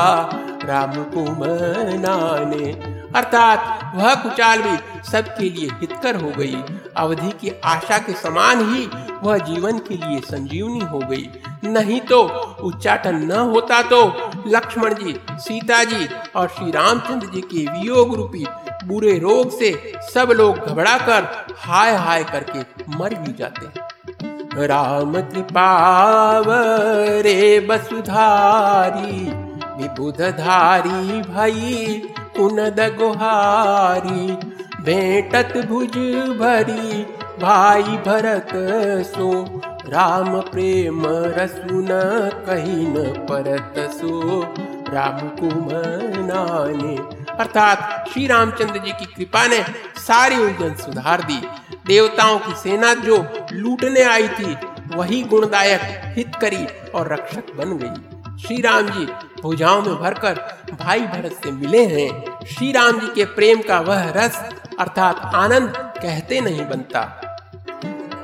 राम 0.64 0.92
को 1.14 1.24
मनाने 1.32 2.72
अर्थात 3.16 3.92
वह 3.94 4.14
कुचाल 4.14 4.62
भी 4.62 4.76
सबके 5.10 5.50
लिए 5.50 5.68
हितकर 5.80 6.16
हो 6.16 6.30
गई। 6.30 6.62
अवधि 6.96 7.30
की 7.40 7.50
आशा 7.64 7.98
के 7.98 8.12
समान 8.12 8.70
ही 8.70 8.90
वह 9.22 9.38
जीवन 9.46 9.78
के 9.88 9.96
लिए 9.96 10.20
संजीवनी 10.20 10.84
हो 10.84 11.00
गई। 11.00 11.30
नहीं 11.64 12.00
तो 12.00 12.22
उच्चाटन 12.64 13.24
न 13.24 13.32
होता 13.50 13.82
तो 13.82 14.30
लक्ष्मण 14.46 14.94
जी, 14.94 15.20
सीता 15.38 15.84
जी 15.84 16.08
और 16.36 16.48
श्री 16.48 16.70
रामचंद्र 16.70 17.26
जी 17.26 17.42
के 17.42 17.70
वियोग 17.70 18.14
रूपी 18.14 18.46
बुरे 18.84 19.18
रोग 19.18 19.58
से 19.58 19.92
सब 20.14 20.32
लोग 20.36 20.58
घबरा 20.58 20.98
कर 21.06 21.54
हाय 21.58 21.96
हाय 21.96 22.24
करके 22.24 22.60
मर 22.96 23.14
भी 23.14 23.32
जाते 23.32 23.66
राम 24.66 25.22
कृपावरे 25.22 27.60
बसुधारी 27.60 29.30
विबुधधारी 29.76 31.22
भई 31.22 32.02
कुनद 32.36 32.80
गुहारी, 32.98 34.26
भेटत 34.82 35.56
भुज 35.66 35.96
भरी, 36.38 37.02
भाई 37.42 37.82
भरत 37.82 38.52
सो। 39.06 39.30
राम 39.88 40.40
प्रेम 40.40 41.02
रसुन 41.06 41.88
कही 42.46 42.86
न 42.86 43.26
परत 43.30 43.74
सो। 43.90 44.42
राम 44.92 45.28
कुमनाने 45.38 46.96
अर्थात 47.34 48.08
श्री 48.12 48.26
रामचंद्र 48.26 48.78
जी 48.78 48.92
की 48.92 49.04
कृपा 49.06 49.46
ने 49.46 49.62
सारी 49.98 50.36
उलझन 50.36 50.74
सुधार 50.74 51.22
दी। 51.22 51.40
देवताओं 51.86 52.38
की 52.38 52.54
सेना 52.54 52.94
जो 52.94 53.24
लूटने 53.52 54.02
आई 54.02 54.28
थी, 54.28 54.56
वही 54.94 55.22
गुणदायक 55.22 55.80
हितकरी 56.16 56.64
और 56.94 57.12
रक्षक 57.12 57.54
बन 57.56 57.76
गई। 57.76 58.19
श्री 58.40 58.60
राम 58.62 58.86
जी 58.88 59.04
भुजाओं 59.42 59.80
में 59.82 59.94
भरकर 59.96 60.38
भाई 60.74 61.00
भरत 61.00 61.32
से 61.44 61.50
मिले 61.52 61.84
हैं। 61.86 62.44
श्री 62.46 62.70
राम 62.72 62.98
जी 63.00 63.06
के 63.14 63.24
प्रेम 63.34 63.60
का 63.62 63.80
वह 63.80 64.08
रस 64.16 64.36
अर्थात 64.80 65.34
आनंद 65.34 65.72
कहते 65.98 66.40
नहीं 66.40 66.64
बनता। 66.68 67.02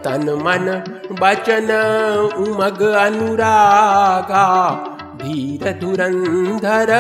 तन 0.04 0.30
मन 0.42 0.66
बचन 1.20 1.70
उमग 2.38 2.82
अनुरागा, 2.96 4.46
धीर 5.16 5.72
धुरंधर 5.80 6.92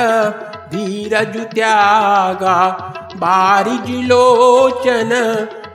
धीरज 0.72 1.36
त्यागा 1.54 2.58
बारिज 3.16 3.90
लोचन 4.06 5.12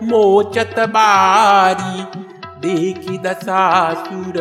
मोचत 0.04 0.76
बारी 0.90 2.04
देखी 2.62 3.18
दशासुर 3.18 4.36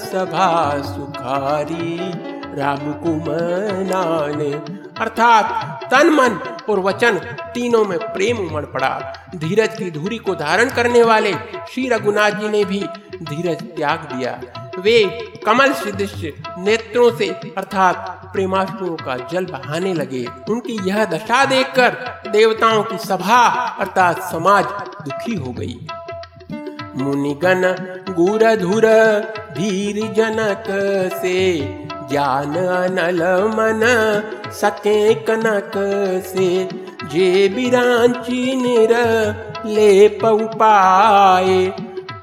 सभा 0.00 0.50
सुखारी। 0.82 1.96
राम 2.54 2.92
कुमनाने। 2.92 4.50
अर्थात 5.00 5.84
तन 5.84 6.10
मन 6.10 6.38
और 6.70 6.80
वचन 6.80 7.18
तीनों 7.54 7.84
में 7.84 7.98
प्रेम 7.98 8.38
उमड़ 8.38 8.64
पड़ा। 8.64 8.90
धीरज 9.36 9.76
की 9.78 9.90
धूरी 9.90 10.18
को 10.18 10.34
धारण 10.34 10.70
करने 10.70 11.02
वाले 11.02 11.32
श्री 11.70 11.88
रघुनाथ 11.88 12.30
जी 12.30 12.48
ने 12.48 12.64
भी 12.64 12.80
धीरज 13.22 13.62
त्याग 13.76 14.08
दिया। 14.12 14.40
वे 14.78 15.02
कमल 15.46 15.72
सदृश 15.72 16.14
नेत्रों 16.58 17.10
से 17.16 17.28
अर्थात 17.58 17.96
प्रेमाश्रुओं 18.32 18.96
का 18.96 19.16
जल 19.32 19.46
बहाने 19.46 19.94
लगे। 19.94 20.26
उनकी 20.50 20.78
यह 20.88 21.04
दशा 21.04 21.44
देखकर 21.44 21.96
देवताओं 22.30 22.82
की 22.82 22.98
सभा 22.98 23.44
अर्थात 23.80 24.22
समाज 24.22 24.64
दुखी 25.04 25.34
हो 25.34 25.52
गई। 25.52 25.78
मुनिगण 26.96 27.62
गुर 28.14 28.44
धुर 28.56 28.86
जनक 30.16 30.64
से 31.22 31.38
ज्ञान 32.10 32.54
अनल 32.54 33.22
मन 33.54 33.82
सके 34.52 35.14
कनक 35.14 35.72
से। 36.26 36.48
जे 37.12 37.48
बिरांची 37.48 38.56
निर 38.56 38.92
ले 39.66 40.08
पाए 40.22 41.72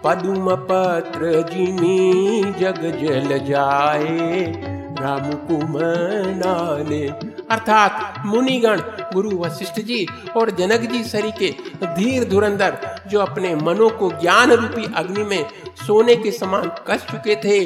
पदुम 0.03 0.55
पत्र 0.55 1.31
जिमी 1.53 2.43
जग 2.59 2.81
जल 3.01 3.37
जाए 3.45 4.53
राम 4.99 5.31
कुमनाने 5.47 7.07
अर्थात 7.51 8.25
मुनिगण, 8.25 8.79
गुरु 9.13 9.37
वशिष्ठ 9.37 9.79
जी 9.79 10.05
और 10.37 10.49
जनक 10.51 10.81
जी 10.91 11.03
सरी 11.03 11.31
के 11.31 11.49
धीर 11.85 12.23
धुरंधर, 12.29 12.77
जो 13.07 13.19
अपने 13.19 13.55
मनो 13.55 13.89
को 13.89 14.09
ज्ञान 14.21 14.51
रूपी 14.51 14.93
अग्नि 14.95 15.23
में 15.23 15.45
सोने 15.87 16.15
के 16.15 16.31
समान 16.31 16.69
कस 16.87 17.05
चुके 17.11 17.35
थे, 17.35 17.59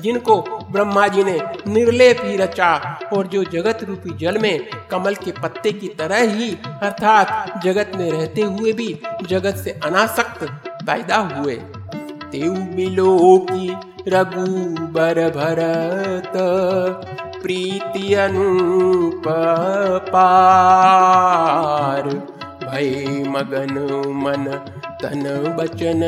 जिनको 0.00 0.40
ब्रह्मा 0.72 1.06
जी 1.08 1.24
ने 1.24 1.38
निर्लेप 1.66 2.20
ही 2.24 2.36
रचा 2.36 2.72
और 3.12 3.26
जो 3.26 3.44
जगत 3.44 3.84
रूपी 3.84 4.16
जल 4.16 4.38
में 4.38 4.68
कमल 4.90 5.14
के 5.14 5.32
पत्ते 5.32 5.72
की 5.72 5.88
तरह 5.88 6.22
ही, 6.32 6.50
अर्थात 6.82 7.60
जगत 7.64 7.92
में 7.96 8.10
रहते 8.10 8.42
हुए 8.42 8.72
भी 8.72 8.88
जगत 9.22 9.56
से 9.56 9.70
अनासक्त 9.84 10.44
पैदा 10.82 11.16
हुए। 11.16 11.54
तेऊ 12.32 12.54
मिलो 12.54 13.46
की 13.50 13.68
भरत 14.92 16.32
प्रीति 17.42 18.14
अनुप 18.14 19.22
पार 20.08 22.02
भय 22.64 23.24
मगन 23.28 23.74
मन 24.24 24.44
तन 25.02 25.22
बचन 25.58 26.02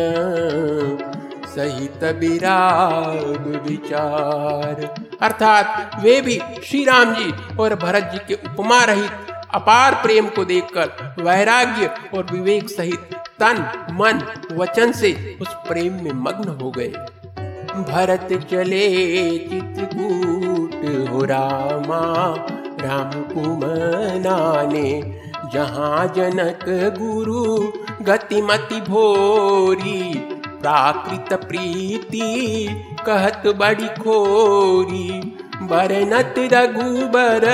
सहित 1.47 2.05
विराग 2.19 3.47
विचार। 3.69 4.77
अर्थात 5.21 5.67
वे 6.03 6.21
भी 6.21 6.37
श्री 6.65 6.85
राम 6.85 7.15
जी 7.15 7.29
और 7.57 7.75
भरत 7.75 8.11
जी 8.13 8.19
के 8.29 8.35
उपमा 8.35 8.85
रहित, 8.85 9.13
अपार 9.55 9.95
प्रेम 9.95 10.27
को 10.29 10.45
देखकर, 10.45 10.87
वैराग्य 11.23 11.87
और 12.15 12.27
विवेक 12.33 12.69
सहित 12.71 13.01
तन, 13.41 13.57
मन, 13.93 14.17
वचन 14.57 14.93
से 14.93 15.39
उस 15.41 15.49
प्रेम 15.69 15.93
में 16.05 16.13
मग्न 16.15 16.49
हो 16.63 16.71
गए। 16.71 16.93
भरत 17.71 18.29
चले 18.51 18.85
चित्रकूट 19.39 20.70
हो 20.97 21.25
रामा, 21.25 22.35
राम 22.81 23.23
कुमनाने, 23.23 25.15
जहाँ 25.53 26.07
जनक 26.07 26.97
गुरु 27.01 27.73
गतिमति 28.05 28.81
भोरी, 28.81 30.29
प्राकृत 30.63 31.41
प्रीति 31.41 32.69
कहत 33.07 33.43
बड़ी 33.47 33.87
खोरी। 33.87 35.39
बरनत 35.63 36.35
रघुबर, 36.39 37.49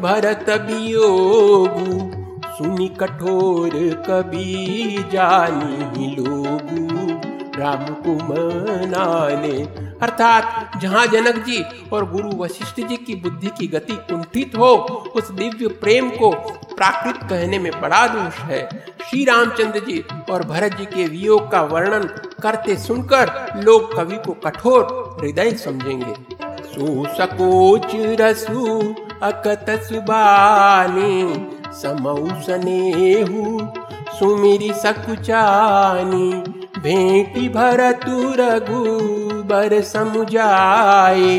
भरत 0.00 0.46
वियोगु 0.48 2.10
सुनि 2.56 2.88
कठोर 2.88 4.04
कबी 4.08 5.04
जानी 5.12 6.16
लोगु। 6.18 7.20
राम 7.60 7.76
कुमनाने 7.76 9.89
अर्थात 10.02 10.80
जहाँ 10.82 11.06
जनक 11.06 11.44
जी 11.46 11.62
और 11.92 12.10
गुरु 12.10 12.30
वशिष्ठ 12.36 12.80
जी 12.80 12.96
की 12.96 13.14
बुद्धि 13.14 13.50
की 13.58 13.66
गति 13.66 13.92
कुंठित 14.10 14.56
हो, 14.58 14.74
उस 15.16 15.30
दिव्य 15.30 15.68
प्रेम 15.80 16.10
को 16.10 16.30
प्राकृत 16.74 17.18
कहने 17.30 17.58
में 17.58 17.72
बड़ा 17.80 18.06
दोष 18.06 18.38
है। 18.40 18.68
श्री 19.10 19.24
रामचंद्र 19.24 19.80
जी 19.80 20.02
और 20.30 20.42
भरत 20.44 20.76
जी 20.76 20.84
के 20.86 21.06
वियोग 21.06 21.50
का 21.52 21.62
वर्णन 21.62 22.06
करते 22.42 22.76
सुनकर 22.76 23.62
लोग 23.64 23.94
कवि 23.96 24.16
को 24.16 24.32
कठोर 24.44 24.84
हृदय 25.20 25.50
समझेंगे। 25.56 26.14
सो 26.64 27.04
सकोच 27.14 27.90
रसु 28.20 28.78
अकत 29.22 29.66
सुबानी 29.84 31.12
समऊ 31.72 32.28
सुमिरी 34.18 34.72
सकुचानी 34.72 36.30
भेटी 36.80 37.48
भरतु 37.48 38.34
रघुबर 38.38 39.80
समुजाए, 39.82 41.38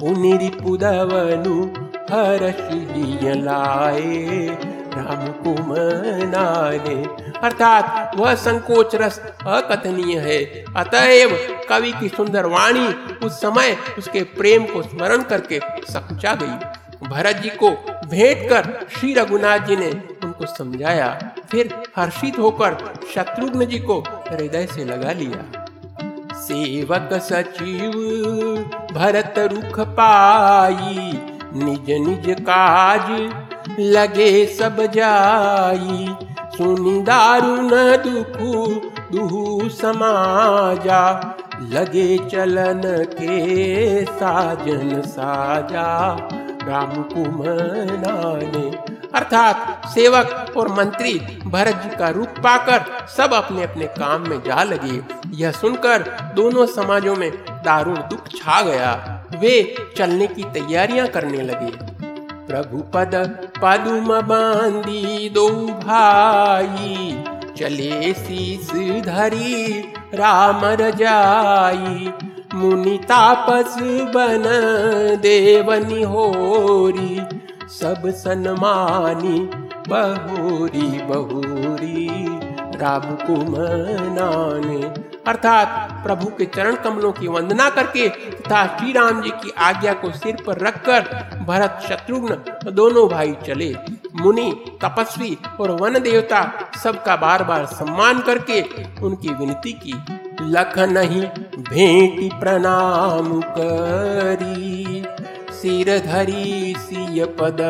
पुनिरी 0.00 0.48
पुदवनु 0.48 1.56
हर्ष 2.10 2.60
लाए। 3.36 4.46
राम 4.94 5.26
को 5.42 5.52
मनाने 5.62 6.94
अर्थात 7.38 8.16
वह 8.16 8.34
संकोच 8.34 8.94
रस 8.94 9.18
अकथनीय 9.46 10.18
है। 10.18 10.38
अतएव 10.76 11.36
कवि 11.68 11.92
की 11.92 12.08
सुंदर 12.08 12.46
वाणी 12.46 12.86
उस 13.26 13.40
समय 13.40 13.76
उसके 13.98 14.22
प्रेम 14.38 14.64
को 14.64 14.82
स्मरण 14.82 15.22
करके 15.22 15.60
सकुचा 15.92 16.34
गई। 16.34 17.08
भरत 17.08 17.36
जी 17.36 17.48
को 17.48 17.70
भेंट 18.06 18.48
कर 18.50 18.86
श्री 18.90 19.12
रघुनाथ 19.14 19.58
जी 19.58 19.76
ने 19.76 19.90
उनको 20.24 20.46
समझाया। 20.46 21.08
फिर 21.50 21.74
हर्षित 21.96 22.38
होकर 22.38 22.76
शत्रुघ्न 23.14 23.64
जी 23.64 23.78
को 23.80 24.02
हृदय 24.32 24.66
से 24.66 24.84
लगा 24.84 25.12
लिया। 25.12 25.64
सेवक 26.34 27.08
सचिव, 27.12 27.92
भरत 28.94 29.34
रुख 29.38 29.80
पाई, 29.80 31.12
निज 31.54 31.90
निज 31.90 32.36
काज 32.40 33.32
लगे 33.80 34.46
सब 34.46 34.76
जाई। 34.94 36.16
सुनी 36.56 37.02
दारुण 37.02 37.70
दुखु, 38.02 38.52
दुहु 39.16 39.68
समाजा, 39.68 41.02
लगे 41.62 42.18
चलन 42.18 42.82
के 43.12 44.04
साजन 44.04 45.02
साजा। 45.02 46.16
राम 46.68 47.02
कुमनाने, 47.02 48.70
अर्थात 49.14 49.82
सेवक 49.86 50.54
और 50.56 50.68
मंत्री, 50.68 51.14
भरत 51.46 51.74
जी 51.74 51.96
का 51.96 52.08
रूप 52.08 52.27
पाकर 52.38 53.06
सब 53.08 53.34
अपने 53.34 53.62
अपने 53.62 53.86
काम 53.98 54.28
में 54.28 54.38
जा 54.42 54.62
लगे। 54.62 55.00
यह 55.36 55.52
सुनकर 55.52 56.02
दोनों 56.34 56.66
समाजों 56.66 57.16
में 57.16 57.30
दारुण 57.64 57.96
दुख 58.10 58.28
छा 58.28 58.60
गया। 58.62 58.92
वे 59.34 59.54
चलने 59.96 60.26
की 60.26 60.42
तैयारियाँ 60.54 61.06
करने 61.08 61.42
लगे। 61.42 61.70
प्रभु 62.46 62.78
पद 62.94 63.14
पदुम 63.62 64.08
बांदी 64.22 65.28
दो 65.28 65.48
भाई, 65.78 67.24
चले 67.58 68.12
शीस 68.14 68.70
धरी 69.04 69.80
राम 70.14 70.60
रजाई। 70.80 72.12
मुनि 72.54 72.96
तापस 73.04 73.74
बन 74.14 74.44
देवनी 75.22 76.02
होरी, 76.02 77.20
सब 77.70 78.10
सन्मानी 78.16 79.38
बहोरी 79.88 80.88
बहोरी, 81.02 82.06
राम 82.80 83.14
कुमनाने 83.26 84.82
अर्थात 85.26 85.68
प्रभु 86.04 86.26
के 86.28 86.44
चरण 86.46 86.74
कमलों 86.74 87.10
की 87.12 87.28
वंदना 87.28 87.68
करके 87.70 88.08
तथा 88.08 88.64
श्री 88.68 88.92
राम 88.92 89.20
जी 89.22 89.30
की 89.42 89.50
आज्ञा 89.60 89.92
को 89.92 90.10
सिर 90.12 90.36
पर 90.46 90.58
रखकर 90.58 91.08
भरत 91.46 91.80
शत्रुघ्न 91.88 92.70
दोनों 92.70 93.08
भाई 93.08 93.34
चले। 93.46 93.74
मुनि, 94.14 94.50
तपस्वी 94.84 95.36
और 95.60 95.70
वन 95.80 95.98
देवता 96.00 96.42
सबका 96.84 97.16
बार 97.16 97.44
बार 97.44 97.66
सम्मान 97.72 98.20
करके 98.20 98.62
उनकी 99.00 99.34
विनती 99.34 99.72
की 99.84 99.94
लख 100.42 100.78
नहीं 100.78 101.22
भेंट 101.62 102.32
प्रणाम 102.40 103.40
करी, 103.58 105.04
सिर 105.52 105.98
धरी 105.98 106.74
सिय 106.78 107.24
पद 107.40 107.60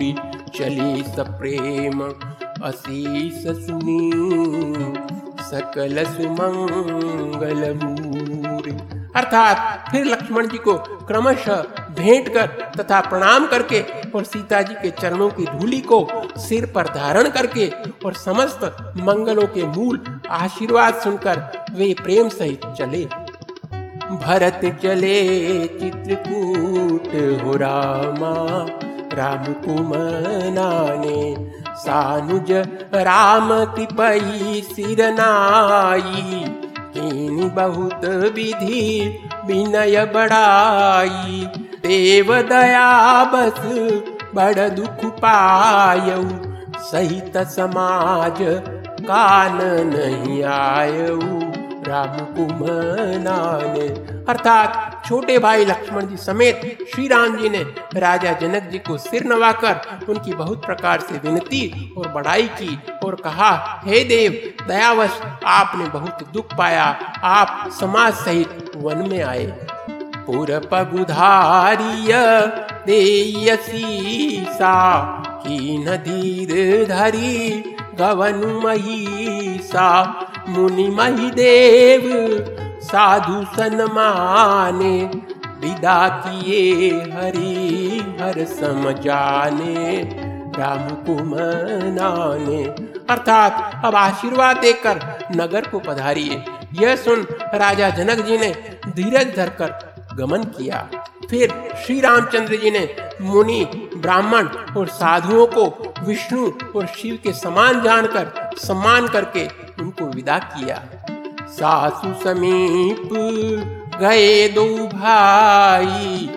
धूरी 0.00 0.12
चली 0.54 1.02
सप्रेम 1.02 2.00
अशीष 2.62 3.42
सुनी 3.56 4.10
सकल 5.44 6.04
सुमंगल 6.04 7.62
अर्थात 9.16 9.90
फिर 9.90 10.04
लक्ष्मण 10.06 10.46
जी 10.48 10.58
को 10.58 10.74
क्रमशः 11.06 11.62
भेंट 11.98 12.28
कर 12.34 12.46
तथा 12.78 13.00
प्रणाम 13.00 13.46
करके 13.46 13.80
और 14.14 14.24
सीता 14.24 14.60
जी 14.62 14.74
के 14.74 14.90
चरणों 14.90 15.28
की 15.30 15.44
धूली 15.46 15.80
को 15.92 16.06
सिर 16.40 16.66
पर 16.66 16.88
धारण 16.94 17.28
करके 17.30 17.68
और 18.04 18.14
समस्त 18.16 18.64
मंगलों 18.98 19.46
के 19.46 19.66
मूल 19.66 20.00
आशीर्वाद 20.30 21.00
सुनकर 21.00 21.64
वे 21.72 21.94
प्रेम 22.02 22.28
सहित 22.28 22.66
चले। 22.78 23.04
भरत 24.24 24.60
चले 24.82 25.18
चित्रकूट 25.66 27.08
हो 27.42 27.56
रामा। 27.56 28.89
राम 29.18 29.44
सानुज 31.84 32.50
राम 33.08 33.48
कृपई 33.74 34.60
सिरनाई 34.64 36.44
बहुत 37.56 38.04
विधि 38.34 38.84
विनय 39.46 40.04
बड़ाई 40.14 41.46
देव 41.86 42.34
दया 42.48 42.88
बस 43.34 43.60
बड़ 44.34 44.68
दुख 44.70 45.04
पायऊ 45.20 46.28
सहित 46.90 47.36
समाज 47.56 48.38
कान 49.10 49.58
नहीं 49.94 50.42
आयऊ 50.42 51.59
राम 51.90 52.18
कुमनाने। 52.34 53.86
अर्थात 54.24 55.02
छोटे 55.06 55.38
भाई 55.38 55.64
लक्ष्मण 55.64 56.06
जी 56.06 56.16
समेत 56.16 56.78
श्री 56.92 57.06
राम 57.08 57.36
जी 57.36 57.48
ने 57.48 57.62
राजा 57.96 58.32
जनक 58.32 58.68
जी 58.72 58.78
को 58.78 58.96
सिर 58.98 59.24
नवाकर 59.24 60.06
उनकी 60.08 60.34
बहुत 60.34 60.64
प्रकार 60.66 61.00
से 61.00 61.18
विनती 61.18 61.94
और 61.98 62.08
बड़ाई 62.08 62.48
की 62.60 62.78
और 63.04 63.14
कहा, 63.14 63.82
हे 63.84 64.04
देव, 64.04 64.32
दयावश 64.68 65.20
आपने 65.46 65.84
बहुत 65.88 66.22
दुख 66.32 66.54
पाया। 66.58 66.84
आप 67.24 67.70
समाज 67.80 68.14
सहित 68.14 68.72
वन 68.76 69.08
में 69.08 69.22
आए। 69.22 69.46
पुर 70.26 70.50
पगुधारिय 70.72 72.12
देयसीसा 72.86 74.74
की 75.42 75.84
धरी 76.86 77.38
गवन 77.94 78.38
महिषा 78.64 79.88
मुनि 80.48 80.88
महिदेव 80.88 82.02
साधु 82.82 83.42
सन्माने, 83.56 84.96
विदा 85.60 86.08
किए 86.08 86.90
हरि 87.12 88.16
हर 88.20 88.44
समझाने 88.44 90.02
राम 90.58 90.88
कुमनाने 91.04 92.62
अर्थात 93.10 93.84
अब 93.84 93.94
आशीर्वाद 93.94 94.56
देकर 94.56 95.00
नगर 95.36 95.68
को 95.68 95.78
पधारिए। 95.78 96.44
यह 96.80 96.96
सुन 96.96 97.26
राजा 97.54 97.90
जनक 97.90 98.24
जी 98.26 98.38
ने 98.38 98.50
धीरज 98.88 99.36
धरकर 99.36 99.78
गमन 100.16 100.44
किया। 100.58 100.88
फिर 101.30 101.52
श्री 101.86 102.00
रामचंद्र 102.00 102.56
जी 102.56 102.70
ने 102.70 102.88
मुनि, 103.20 103.64
ब्राह्मण 103.96 104.48
और 104.76 104.88
साधुओं 104.88 105.46
को 105.46 105.94
विष्णु 106.06 106.50
और 106.76 106.86
शिव 106.86 107.18
के 107.24 107.32
समान 107.32 107.80
जानकर, 107.82 108.50
सम्मान 108.56 109.08
करके 109.08 109.44
उनको 109.80 110.04
विदा 110.06 110.38
किया। 110.48 110.82
सासु 111.50 112.12
समीप 112.24 113.08
गए 114.00 114.48
दो 114.48 114.64
भाई, 114.88 116.28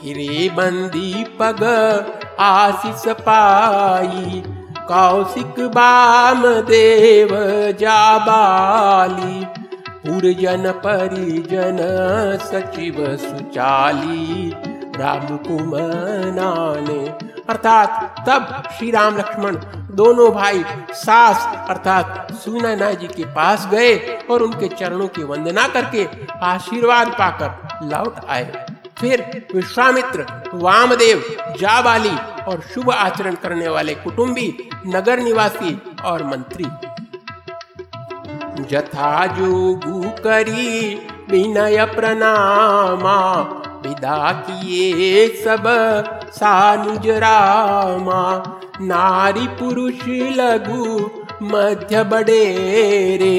फिरे 0.00 0.48
बंदी 0.48 1.24
पग 1.40 1.62
आशीष 2.40 3.04
पाई। 3.20 4.42
कौशिक 4.88 5.60
बाम 5.68 6.42
देव 6.64 7.30
जाबाली 7.80 9.44
पुरजन 10.02 10.70
परिजन 10.84 11.78
सचिव 12.42 12.96
सुचाली। 13.16 14.52
राम 14.98 15.36
कुमनाने 15.36 16.98
अर्थात 17.48 18.24
तब 18.28 18.62
श्री 18.78 18.90
राम 18.90 19.16
लक्ष्मण 19.16 19.56
दोनों 19.96 20.30
भाई 20.30 20.64
सास, 20.92 21.66
अर्थात 21.68 22.32
सुनैना 22.32 22.92
जी 22.92 23.06
के 23.06 23.24
पास 23.24 23.66
गए 23.66 23.96
और 24.30 24.42
उनके 24.42 24.68
चरणों 24.68 25.08
की 25.08 25.22
वंदना 25.22 25.66
करके 25.68 26.06
आशीर्वाद 26.42 27.08
पाकर 27.08 27.86
लौट 27.86 28.24
आए। 28.28 28.66
फिर 28.98 29.46
विश्वामित्र, 29.54 30.26
वामदेव, 30.54 31.22
जाबाली 31.60 32.16
और 32.44 32.60
शुभ 32.74 32.90
आचरण 32.90 33.34
करने 33.34 33.68
वाले 33.68 33.94
कुटुंबी, 33.94 34.70
नगर 34.86 35.20
निवासी 35.20 35.80
और 36.04 36.24
मंत्री। 36.24 36.66
जथा 38.64 39.26
जोगु 39.26 40.00
करी, 40.18 40.94
विनय 41.30 41.84
प्रणामा 41.84 43.18
विदा 43.82 44.32
किए 44.32 45.28
सब 45.44 45.64
सानुज 46.30 47.08
रामा। 47.24 48.22
नारी 48.80 49.46
पुरुष 49.58 50.02
लघु, 50.36 51.10
मध्य 51.42 52.02
बडेरे 52.04 53.36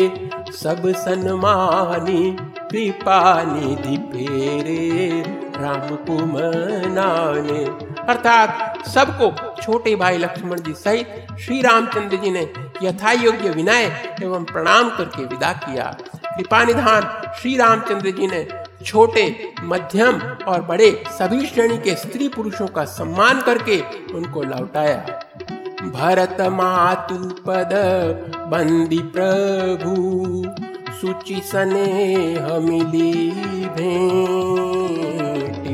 सब 0.54 0.84
सन्मानी, 0.96 2.38
कृपा 2.72 3.22
निधि 3.44 3.98
फेरे। 3.98 5.24
राम 5.58 5.96
कुमनाने 5.96 7.64
अर्थात 8.04 8.88
सबको, 8.88 9.32
छोटे 9.62 9.96
भाई 9.96 10.18
लक्ष्मण 10.18 10.60
जी 10.60 10.74
सहित 10.74 11.28
श्री 11.40 11.62
रामचंद्र 11.62 12.18
जी 12.18 12.32
ने 12.32 12.48
यथा 12.84 13.12
योग्य 13.12 13.50
विनय 13.50 13.86
एवं 14.24 14.44
प्रणाम 14.44 14.90
करके 14.90 15.26
विदा 15.26 15.52
किया। 15.56 15.86
कृपा 16.28 16.64
निधान 16.64 17.32
श्री 17.42 17.56
रामचंद्र 17.58 18.12
जी 18.12 18.28
ने 18.28 18.48
छोटे, 18.86 19.54
मध्यम 19.64 20.20
और 20.48 20.62
बड़े 20.62 21.04
सभी 21.10 21.46
श्रेणी 21.46 21.78
के 21.78 21.96
स्त्री 21.96 22.28
पुरुषों 22.28 22.68
का 22.68 22.86
सम्मान 22.86 23.42
करके 23.42 23.84
उनको 24.14 24.44
लौटाया। 24.44 24.98
भरत 25.84 26.38
मातु 26.42 27.16
पद 27.16 27.70
बंदी 28.48 29.00
प्रभु, 29.00 29.96
सुचि 31.02 31.42
सने 31.46 32.18
मिली 32.60 33.32
भेंट। 33.70 35.68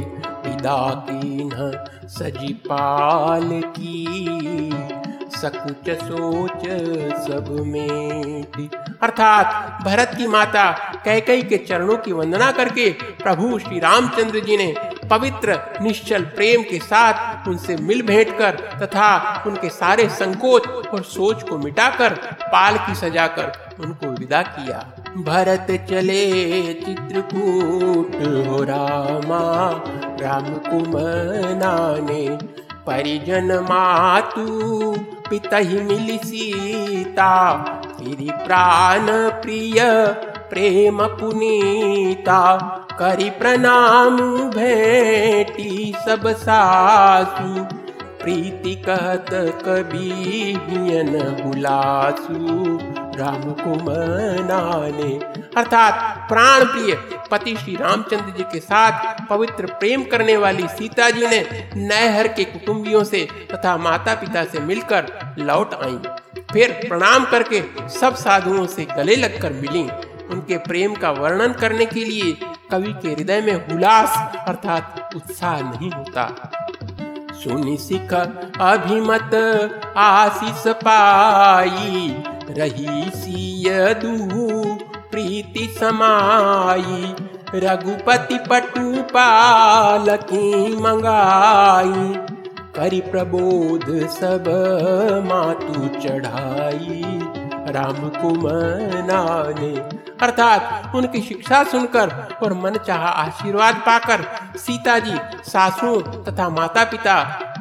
विदा 0.46 1.08
की 1.10 1.50
न 1.54 1.86
सजी 2.06 2.54
पाल 2.54 3.62
की, 3.66 4.06
सकुच 5.38 5.90
सोच 5.90 6.64
सब 7.28 7.58
मेट। 7.60 8.76
अर्थात 9.04 9.80
भरत 9.84 10.12
की 10.18 10.28
माता 10.28 10.92
कैकई 11.06 11.42
के 11.44 11.58
चरणों 11.58 11.98
की 11.98 12.12
वंदना 12.12 12.52
करके 12.52 12.90
प्रभु 13.24 13.58
श्री 13.60 13.80
रामचंद्र 13.80 14.40
जी 14.40 14.58
ने 14.58 14.74
पवित्र, 15.10 15.60
निश्चल 15.82 16.24
प्रेम 16.36 16.64
के 16.64 16.80
साथ 16.80 17.48
उनसे 17.48 17.76
मिल 17.78 18.02
भेंट 18.02 18.38
कर 18.38 18.56
तथा 18.84 19.44
उनके 19.48 19.70
सारे 19.70 20.08
संकोच 20.10 20.68
और 20.68 21.04
सोच 21.04 21.44
को 21.50 21.58
मिटाकर 21.58 22.14
पाल 22.44 22.78
की 22.78 22.96
सजा 22.96 23.28
कर 23.28 23.52
उनको 23.80 24.08
विदा 24.10 24.42
किया। 24.42 24.80
भरत 25.18 25.68
चले 25.90 26.24
चित्रकूट 26.74 28.16
हो 28.48 28.64
रामा 28.64 29.42
राम 30.22 30.54
कुमनाने 30.68 32.28
परिजन 32.88 33.54
मातु 33.70 34.46
पिता 35.30 35.58
ही 35.58 35.82
मिली 35.82 36.18
सीता 36.18 37.32
फिर 37.98 38.32
प्राण 38.46 39.08
प्रिय 39.42 39.82
प्रेम 40.50 41.06
पुनीता, 41.20 42.42
करी 42.92 43.30
प्रणाम 43.30 44.18
भेटी 44.50 45.94
सब 46.06 46.28
सासु। 46.38 47.64
प्रीति 48.24 48.76
कहत 48.76 49.30
कभी 49.66 50.10
हियन 50.60 51.16
हुलासु 51.44 52.34
राम 53.20 53.42
को 53.54 53.76
मनाने। 53.82 55.14
अर्थात 55.58 55.94
प्राण 56.30 56.64
प्रिय 56.66 56.96
पति 57.32 57.56
श्री 57.58 57.76
रामचंद्र 57.76 58.34
जी 58.38 58.44
के 58.44 58.60
साथ 58.60 59.28
पवित्र 59.30 59.66
प्रेम 59.74 60.04
करने 60.04 60.38
वाली 60.38 60.68
सीता 60.68 61.10
जी 61.10 61.28
ने 61.28 61.70
नहर 61.76 62.28
के 62.28 62.44
कुटुंबियों 62.44 63.04
से 63.04 63.28
तथा 63.52 63.78
माता 63.78 64.16
पिता 64.16 64.44
से 64.44 64.60
मिलकर 64.60 65.12
लौट 65.40 65.74
आई। 65.74 65.98
फिर 66.54 66.72
प्रणाम 66.88 67.26
करके 67.26 67.62
सब 67.90 68.16
साधुओं 68.16 68.66
से 68.66 68.88
गले 68.98 69.16
लगकर 69.16 69.54
मिली। 69.54 69.88
उनके 70.32 70.58
प्रेम 70.58 70.94
का 70.96 71.12
वर्णन 71.12 71.54
करने 71.54 71.86
के 71.86 72.04
लिए 72.06 72.32
कवि 72.72 72.94
के 73.02 73.08
हृदय 73.08 73.42
में 73.42 73.68
हुलास 73.68 74.18
अर्थात 74.48 75.10
उत्साह 75.16 75.60
नहीं 75.62 75.92
होता। 75.92 76.52
सुनी 77.34 77.78
सिख 77.78 78.14
अभिमत 78.14 79.36
आशीष 79.98 80.64
पाई, 80.76 82.16
रही 82.50 83.70
दू 83.94 84.64
प्रीति 85.12 85.68
समाई, 85.80 87.14
रघुपति 87.56 88.38
पटु 88.50 89.02
पालकी 89.12 90.76
मंगाई, 90.76 92.14
करी 92.76 93.02
प्रबोध 93.02 93.86
सब 94.10 94.50
मातु 95.28 95.88
चढ़ाई, 96.00 97.04
राम 97.72 98.10
को 98.18 98.30
मनाने 98.36 99.74
अर्थात 100.22 100.96
उनकी 100.96 101.22
शिक्षा 101.22 101.64
सुनकर 101.64 102.10
और 102.44 102.54
मन 102.54 102.78
चाह 102.78 103.02
आशीर्वाद 103.02 103.76
पाकर 103.86 104.26
सीता 104.58 104.98
जी 105.00 105.18
सासुओं 105.44 106.02
तथा 106.24 106.50
माता 106.50 106.84
पिता 106.84 107.16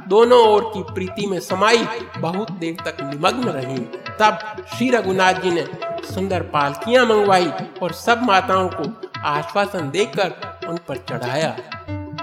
दोनों 0.08 0.38
ओर 0.48 0.64
की 0.74 0.82
प्रीति 0.94 1.26
में 1.26 1.38
समाई 1.40 1.86
बहुत 2.18 2.50
देर 2.52 2.76
तक 2.84 2.96
निमग्न 3.02 3.48
रही। 3.48 3.78
तब 4.20 4.38
श्री 4.74 4.90
रघुनाथ 4.90 5.34
जी 5.34 5.50
ने 5.50 5.64
सुंदर 6.04 6.42
पालकियाँ 6.54 7.04
मंगवाई 7.06 7.50
और 7.82 7.92
सब 7.92 8.22
माताओं 8.22 8.68
को 8.68 8.84
आश्वासन 9.26 9.90
देकर 9.90 10.34
उन 10.68 10.78
पर 10.88 10.96
चढ़ाया। 11.10 11.54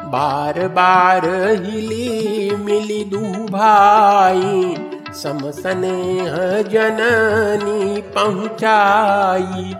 बार 0.07 0.67
बार 0.67 1.25
हिली 1.65 2.55
मिली 2.55 3.03
दू 3.05 3.21
भाई 3.47 4.75
समसनेह 5.13 6.35
जननी 6.69 8.01
पहुँचाई। 8.15 9.73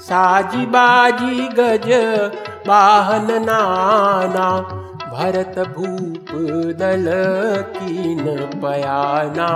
साजी 0.00 0.64
बाजी 0.66 1.48
गज 1.52 1.88
वाहन 2.68 3.26
नाना, 3.42 4.48
भरत 5.10 5.58
भूप 5.68 6.30
दल 6.78 7.06
की 7.76 8.14
न 8.14 8.36
पयाना, 8.62 9.48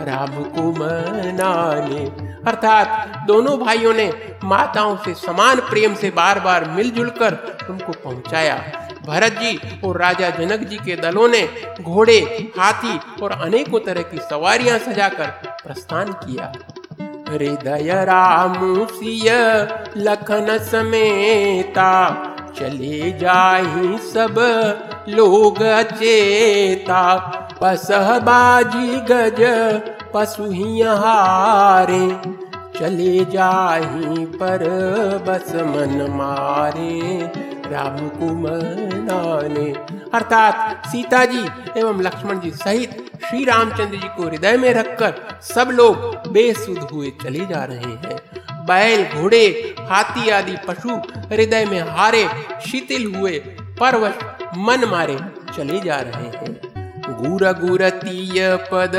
राम 0.00 0.42
को 0.46 0.70
मनाने 0.72 2.04
अर्थात 2.46 3.26
दोनों 3.26 3.58
भाइयों 3.58 3.92
ने 3.94 4.10
माताओं 4.44 4.96
से 4.96 5.14
समान 5.16 5.60
प्रेम 5.60 5.94
से 5.94 6.10
बार 6.10 6.40
बार 6.40 6.68
मिलजुल 6.70 7.10
कर 7.20 7.38
उनको 7.70 7.92
पहुँचाया। 7.94 8.56
भरत 9.06 9.32
जी 9.32 9.80
और 9.84 9.98
राजा 9.98 10.30
जनक 10.30 10.60
जी 10.60 10.76
के 10.76 10.96
दलों 10.96 11.28
ने 11.28 11.42
घोड़े, 11.80 12.18
हाथी 12.58 12.98
और 13.22 13.32
अनेकों 13.32 13.80
तरह 13.80 14.02
की 14.02 14.18
सवारियाँ 14.20 14.78
सजाकर 14.78 15.32
प्रस्थान 15.64 16.12
किया। 16.14 16.52
हृदय 17.28 17.92
राम 18.04 18.54
सिय 18.86 19.30
लखन 19.96 20.58
समेता, 20.62 21.92
चले 22.58 23.10
जाही 23.12 23.98
सब 23.98 24.36
लोग 25.08 25.58
चेता। 25.92 27.02
पसह 27.60 28.18
बाजी 28.18 28.96
गज 29.10 29.40
पशु 30.14 30.44
ही 30.44 30.80
हारे, 30.82 32.06
चले 32.78 33.24
जाही 33.24 34.24
पर 34.36 34.64
बस 35.28 35.54
मन 35.54 36.06
मारे। 36.10 37.30
राम 37.72 38.08
को 38.08 38.32
मनाने। 38.34 39.70
अर्थात 40.14 40.86
सीता 40.86 41.24
जी 41.24 41.44
एवं 41.76 42.00
लक्ष्मण 42.02 42.40
जी 42.40 42.50
सहित 42.50 43.07
श्री 43.28 43.44
रामचंद्र 43.44 43.84
जी 43.84 44.06
को 44.08 44.22
हृदय 44.22 44.56
में 44.56 44.74
रखकर 44.74 45.14
सब 45.42 45.70
लोग 45.70 45.96
बेसुध 46.32 46.78
हुए 46.78 47.12
चले 47.24 47.38
जा 47.38 47.64
रहे 47.64 47.78
हैं। 47.78 48.66
बैल, 48.66 49.04
घोड़े, 49.04 49.74
हाथी 49.78 50.28
आदि 50.28 50.56
पशु 50.68 51.02
हृदय 51.16 51.64
में 51.64 51.80
हारे, 51.80 52.28
शिथिल 52.66 53.14
हुए 53.14 53.42
परवश 53.80 54.14
मन 54.56 54.88
मारे 54.90 55.18
चले 55.56 55.80
जा 55.80 55.96
रहे 55.96 56.12
हैं। 56.12 56.60
गुर 57.08 57.52
गुरतीय 57.52 58.56
पद 58.56 58.92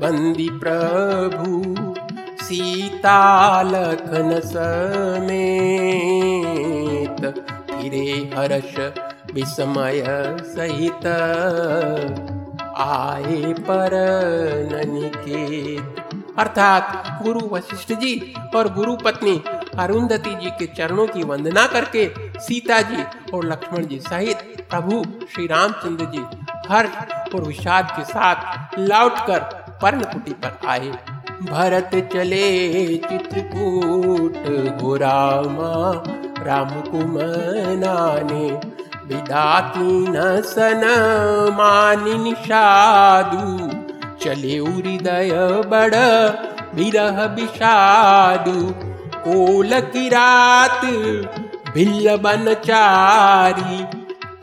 बंदी 0.00 0.48
प्रभु 0.52 1.74
सीता 2.44 3.62
लखन 3.62 4.40
समेत 4.44 7.44
फिरे 7.70 8.32
हर्ष 8.36 8.92
विस्मय 9.34 10.04
सहित। 10.40 11.06
आए 12.78 13.52
पर 13.60 13.90
ननिकेत 14.72 15.96
अर्थात 16.38 17.22
गुरु 17.22 17.40
वशिष्ठ 17.52 17.92
जी 17.92 18.34
और 18.56 18.72
गुरु 18.72 18.96
पत्नी 18.96 19.42
अरुंधति 19.78 20.34
जी 20.34 20.50
के 20.50 20.66
चरणों 20.66 21.06
की 21.06 21.22
वंदना 21.22 21.66
करके 21.66 22.08
सीता 22.40 22.80
जी 22.82 23.02
और 23.34 23.44
लक्ष्मण 23.46 23.86
जी 23.86 24.00
सहित 24.00 24.66
प्रभु 24.70 25.04
श्री 25.34 25.46
रामचंद्र 25.46 26.04
जी 26.04 26.24
हर्ष 26.68 27.34
और 27.34 27.44
विषाद 27.44 27.90
के 27.90 28.04
साथ 28.04 28.78
लौटकर 28.78 29.40
पर्णकुटी 29.82 30.32
पर 30.32 30.58
आए। 30.66 30.90
भरत 31.42 31.90
चले 32.12 32.96
चित्रकूट, 32.96 34.34
गोरामा 34.82 35.72
राम 36.44 36.80
कुमनाने 36.80 38.44
विदा 38.44 38.93
की 39.12 40.06
न 40.08 40.42
सन 40.46 40.82
मानी 41.52 42.14
निषादु 42.14 43.68
चले 44.24 44.56
हृदय 44.56 45.30
बड़ 45.66 45.94
विरह 46.74 47.24
विषादु। 47.24 48.74
कोल 49.18 49.80
की 49.80 50.08
रात 50.08 50.84
भिल्ल 51.74 52.16
बन 52.16 52.54
चारी। 52.54 53.84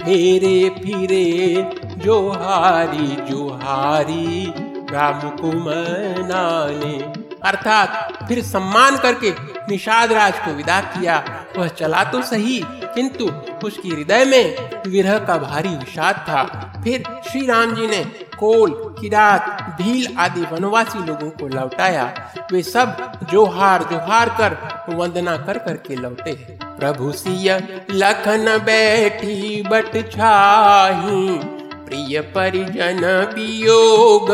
फेरे 0.04 0.70
फिरे 0.70 1.70
जोहारी 1.98 3.32
जोहारी 3.32 4.54
राम 4.92 5.30
को 5.30 5.48
मनाने 5.48 7.21
अर्थात 7.46 8.26
फिर 8.28 8.42
सम्मान 8.44 8.98
करके 8.98 9.32
निषाद 9.70 10.12
राज 10.12 10.40
को 10.40 10.52
विदा 10.52 10.80
किया। 10.82 11.24
वह 11.58 11.68
चला 11.68 12.04
तो 12.04 12.22
सही, 12.22 12.62
किंतु 12.66 13.26
उसकी 13.68 13.90
हृदय 13.90 14.26
में 14.26 14.82
विरह 14.88 15.18
का 15.20 15.38
भारी 15.38 15.70
विषाद 15.70 16.16
था। 16.30 16.44
फिर 16.84 17.04
श्री 17.32 17.46
राम 17.46 17.76
जी 17.76 17.88
ने 17.88 18.04
कोल, 18.40 18.72
किरात 19.00 19.62
भील 19.82 20.16
आदि 20.18 20.42
वनवासी 20.42 21.00
लोगों 21.00 21.30
को 21.30 21.48
लौटाया। 21.48 22.06
वे 22.52 22.62
सब 22.64 23.12
जोहार 23.32 23.84
जोहार 23.84 24.30
कर 24.30 24.58
वंदना 24.96 25.38
कर 25.38 25.58
करके 25.58 25.96
लौटे। 25.96 26.34
प्रभु 26.64 27.12
सिय 27.12 27.56
लखन 27.92 28.58
बैठी 28.66 29.62
बट 29.62 29.96
छाही। 30.12 31.40
प्रिय 31.86 32.20
परिजन 32.36 33.06
वियोग 33.36 34.32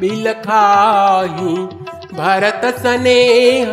बिलखाही 0.00 1.54
भरत 2.14 2.62
स्नेह 2.76 3.72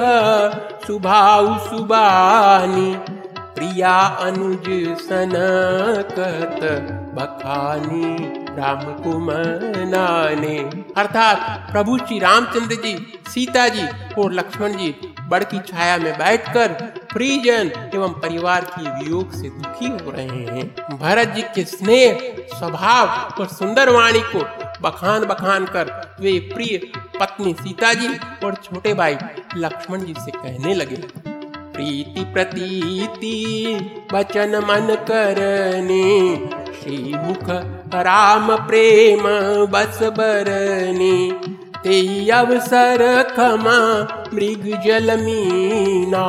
सुभाउ 0.88 1.58
सुबानी, 1.60 2.92
प्रिया 3.56 3.96
अनुज 4.22 4.68
सन 5.00 5.32
कहत 6.12 6.60
बखानी 7.16 8.16
राम 8.58 8.82
कुमनाने 9.04 10.58
अर्थात 10.98 11.72
प्रभु 11.72 11.98
श्री 11.98 12.20
रामचंद्र 12.20 12.76
जी, 12.76 12.96
सीता 13.28 13.68
जी 13.70 13.88
और 14.22 14.34
लक्ष्मण 14.34 14.78
जी 14.78 14.94
बड़ 15.30 15.44
की 15.44 15.60
छाया 15.68 15.98
में 15.98 16.14
बैठकर 16.18 16.74
परिजन 17.14 17.72
एवं 17.96 18.14
परिवार 18.22 18.66
की 18.70 18.90
वियोग 18.90 19.32
से 19.32 19.50
दुखी 19.50 19.88
हो 19.88 20.12
रहे 20.12 20.46
हैं। 20.46 20.98
भरत 21.00 21.28
जी 21.28 21.42
के 21.56 21.64
स्नेह, 21.66 22.36
स्वभाव 22.54 23.42
और 23.42 23.48
सुंदर 23.50 23.90
वाणी 23.90 24.20
को 24.36 24.40
बखान 24.82 25.26
बखान 25.26 25.66
कर 25.66 25.92
वे 26.22 26.38
प्रिय 26.54 26.78
पत्नी 27.20 27.54
सीता 27.54 27.94
जी 27.94 28.08
और 28.46 28.56
छोटे 28.64 28.94
भाई 28.94 29.18
लक्ष्मण 29.58 30.04
जी 30.06 30.14
से 30.18 30.32
कहने 30.32 30.74
लगे, 30.74 30.96
प्रीति 31.74 32.24
प्रतीति 32.34 33.34
बचन 34.14 34.56
मन 34.66 34.96
करने 35.10 36.06
श्री 36.74 36.98
मुख 37.16 37.50
राम 38.06 38.56
प्रेम 38.68 39.24
बस 39.74 40.00
बरने 40.18 41.16
ते 41.84 42.00
अवसर 42.32 43.02
खमा 43.36 43.78
मृग 44.34 44.66
जल 44.86 45.16
मीना, 45.22 46.26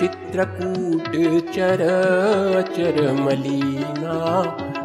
चित्रकूट 0.00 1.12
चर 1.54 1.84
चर 2.76 3.12
मलीना 3.20 4.16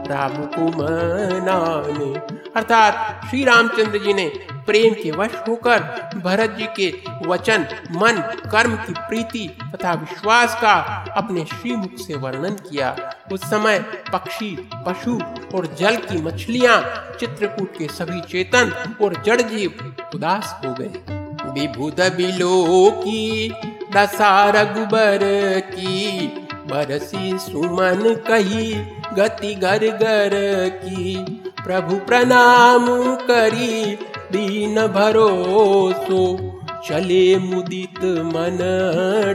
राम 0.08 0.46
कुमनाने। 0.46 2.20
अर्थात 2.56 3.22
श्री 3.30 3.44
रामचंद्र 3.44 3.98
जी 3.98 4.14
ने 4.14 4.32
प्रेम 4.52 4.94
के 4.94 5.12
वश 5.12 5.30
होकर 5.48 5.80
भरत 6.16 6.50
जी 6.50 6.68
के 6.76 6.94
वचन, 7.28 7.66
मन, 7.92 8.22
कर्म 8.52 8.76
की 8.76 8.94
प्रीति 8.94 9.58
तथा 9.76 9.94
विश्वास 9.94 10.56
का 10.62 10.74
अपने 11.18 11.46
श्रीमुख 11.46 11.98
से 12.08 12.16
वर्णन 12.16 12.50
किया। 12.50 12.96
उस 13.32 13.44
समय 13.44 13.80
पक्षी, 14.14 14.70
पशु 14.74 15.20
और 15.56 15.76
जल 15.80 15.96
की 15.96 16.22
मछलियाँ 16.22 16.82
चित्रकूट 17.20 17.78
के 17.78 17.88
सभी 17.88 18.22
चेतन 18.22 18.96
और 19.02 19.24
जड़ 19.26 19.42
जीव 19.42 19.96
उदास 20.16 20.60
हो 20.66 20.74
गए। 20.74 20.94
विभुद 21.54 22.02
बिलो 22.02 22.92
की, 22.92 23.54
दशा 23.96 24.50
रघुबर 24.50 25.20
की 25.60 26.43
बरसी 26.68 27.38
सुमन 27.38 28.16
कही, 28.28 28.74
गति 29.14 29.56
गर 29.56 29.78
गर 29.78 30.70
की। 30.70 31.16
प्रभु 31.66 31.96
प्रणाम 31.96 32.86
करी, 33.16 33.96
दीन 34.32 34.88
भरोसो। 34.88 36.50
चले 36.88 37.38
मुदित 37.38 38.04
मन 38.04 38.58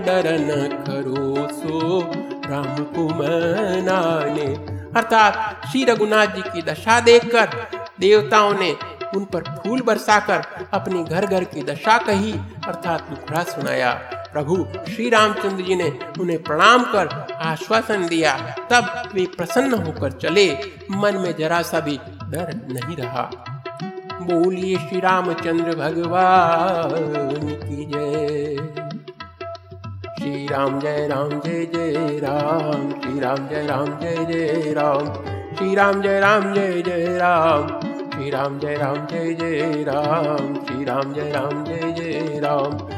डरन 0.07 0.69
खरोसो। 0.87 2.01
राम 2.51 2.85
कुमनाने। 2.85 4.79
अर्थात 5.01 5.63
श्री 5.67 5.85
रघुनाथ 5.85 6.27
जी 6.27 6.41
की 6.41 6.63
दशा 6.63 7.01
देखकर, 7.01 7.49
देवताओं 8.01 8.55
ने 8.55 8.77
उन 9.17 9.25
पर 9.25 9.41
फूल 9.41 9.81
बरसाकर 9.81 10.67
अपनी 10.73 11.05
घर 11.05 11.27
घर 11.27 11.45
की 11.45 11.63
दशा 11.63 11.99
कही, 11.99 12.33
अर्थात 12.67 13.01
दुखड़ा 13.01 13.43
सुनाया। 13.43 14.18
प्रभु 14.33 14.67
श्री 14.93 15.11
रामचंद्र 15.11 15.65
जी 15.65 15.75
ने 15.75 15.99
उन्हें 16.21 16.43
प्रणाम 16.43 16.83
कर 16.83 17.33
आश्वासन 17.33 18.07
दिया। 18.07 18.37
तब 18.71 19.11
वे 19.15 19.27
प्रसन्न 19.37 19.75
होकर 19.75 20.13
चले। 20.13 20.55
मन 20.91 21.17
में 21.17 21.37
जरा 21.37 21.63
सा 21.63 21.81
भी 21.81 21.97
डर 22.07 22.61
नहीं 22.69 22.97
रहा। 22.97 23.31
बोलिए 24.23 24.77
श्री 24.77 25.01
रामचंद्र 25.01 25.77
भगवान 25.77 27.47
की 27.51 27.85
जय। 27.85 28.57
श्री 30.19 30.47
राम 30.47 30.81
जय 30.81 31.09
राम, 31.09 31.29
जय 31.29 31.67
जय 31.75 32.19
राम। 32.19 32.91
श्री 33.01 33.21
राम 33.21 33.49
जय 33.49 33.67
राम, 33.67 33.87
जय 33.87 34.25
जय 34.25 34.73
राम। 34.73 35.15
श्री 35.57 35.75
राम 35.75 36.03
जय 36.03 36.21
राम, 36.21 36.55
जय 36.55 36.83
जय 36.83 37.19
राम। 37.19 37.81
श्री 38.11 38.31
राम 38.31 38.59
जय 38.59 38.75
राम, 38.75 38.97
जय 38.97 39.35
जय 39.35 39.85
राम। 39.89 40.55
श्री 40.55 40.85
राम 40.85 41.15
जय 41.15 41.31
राम, 41.31 41.65
जय 41.65 41.93
जय 41.93 42.41
राम। 42.41 42.98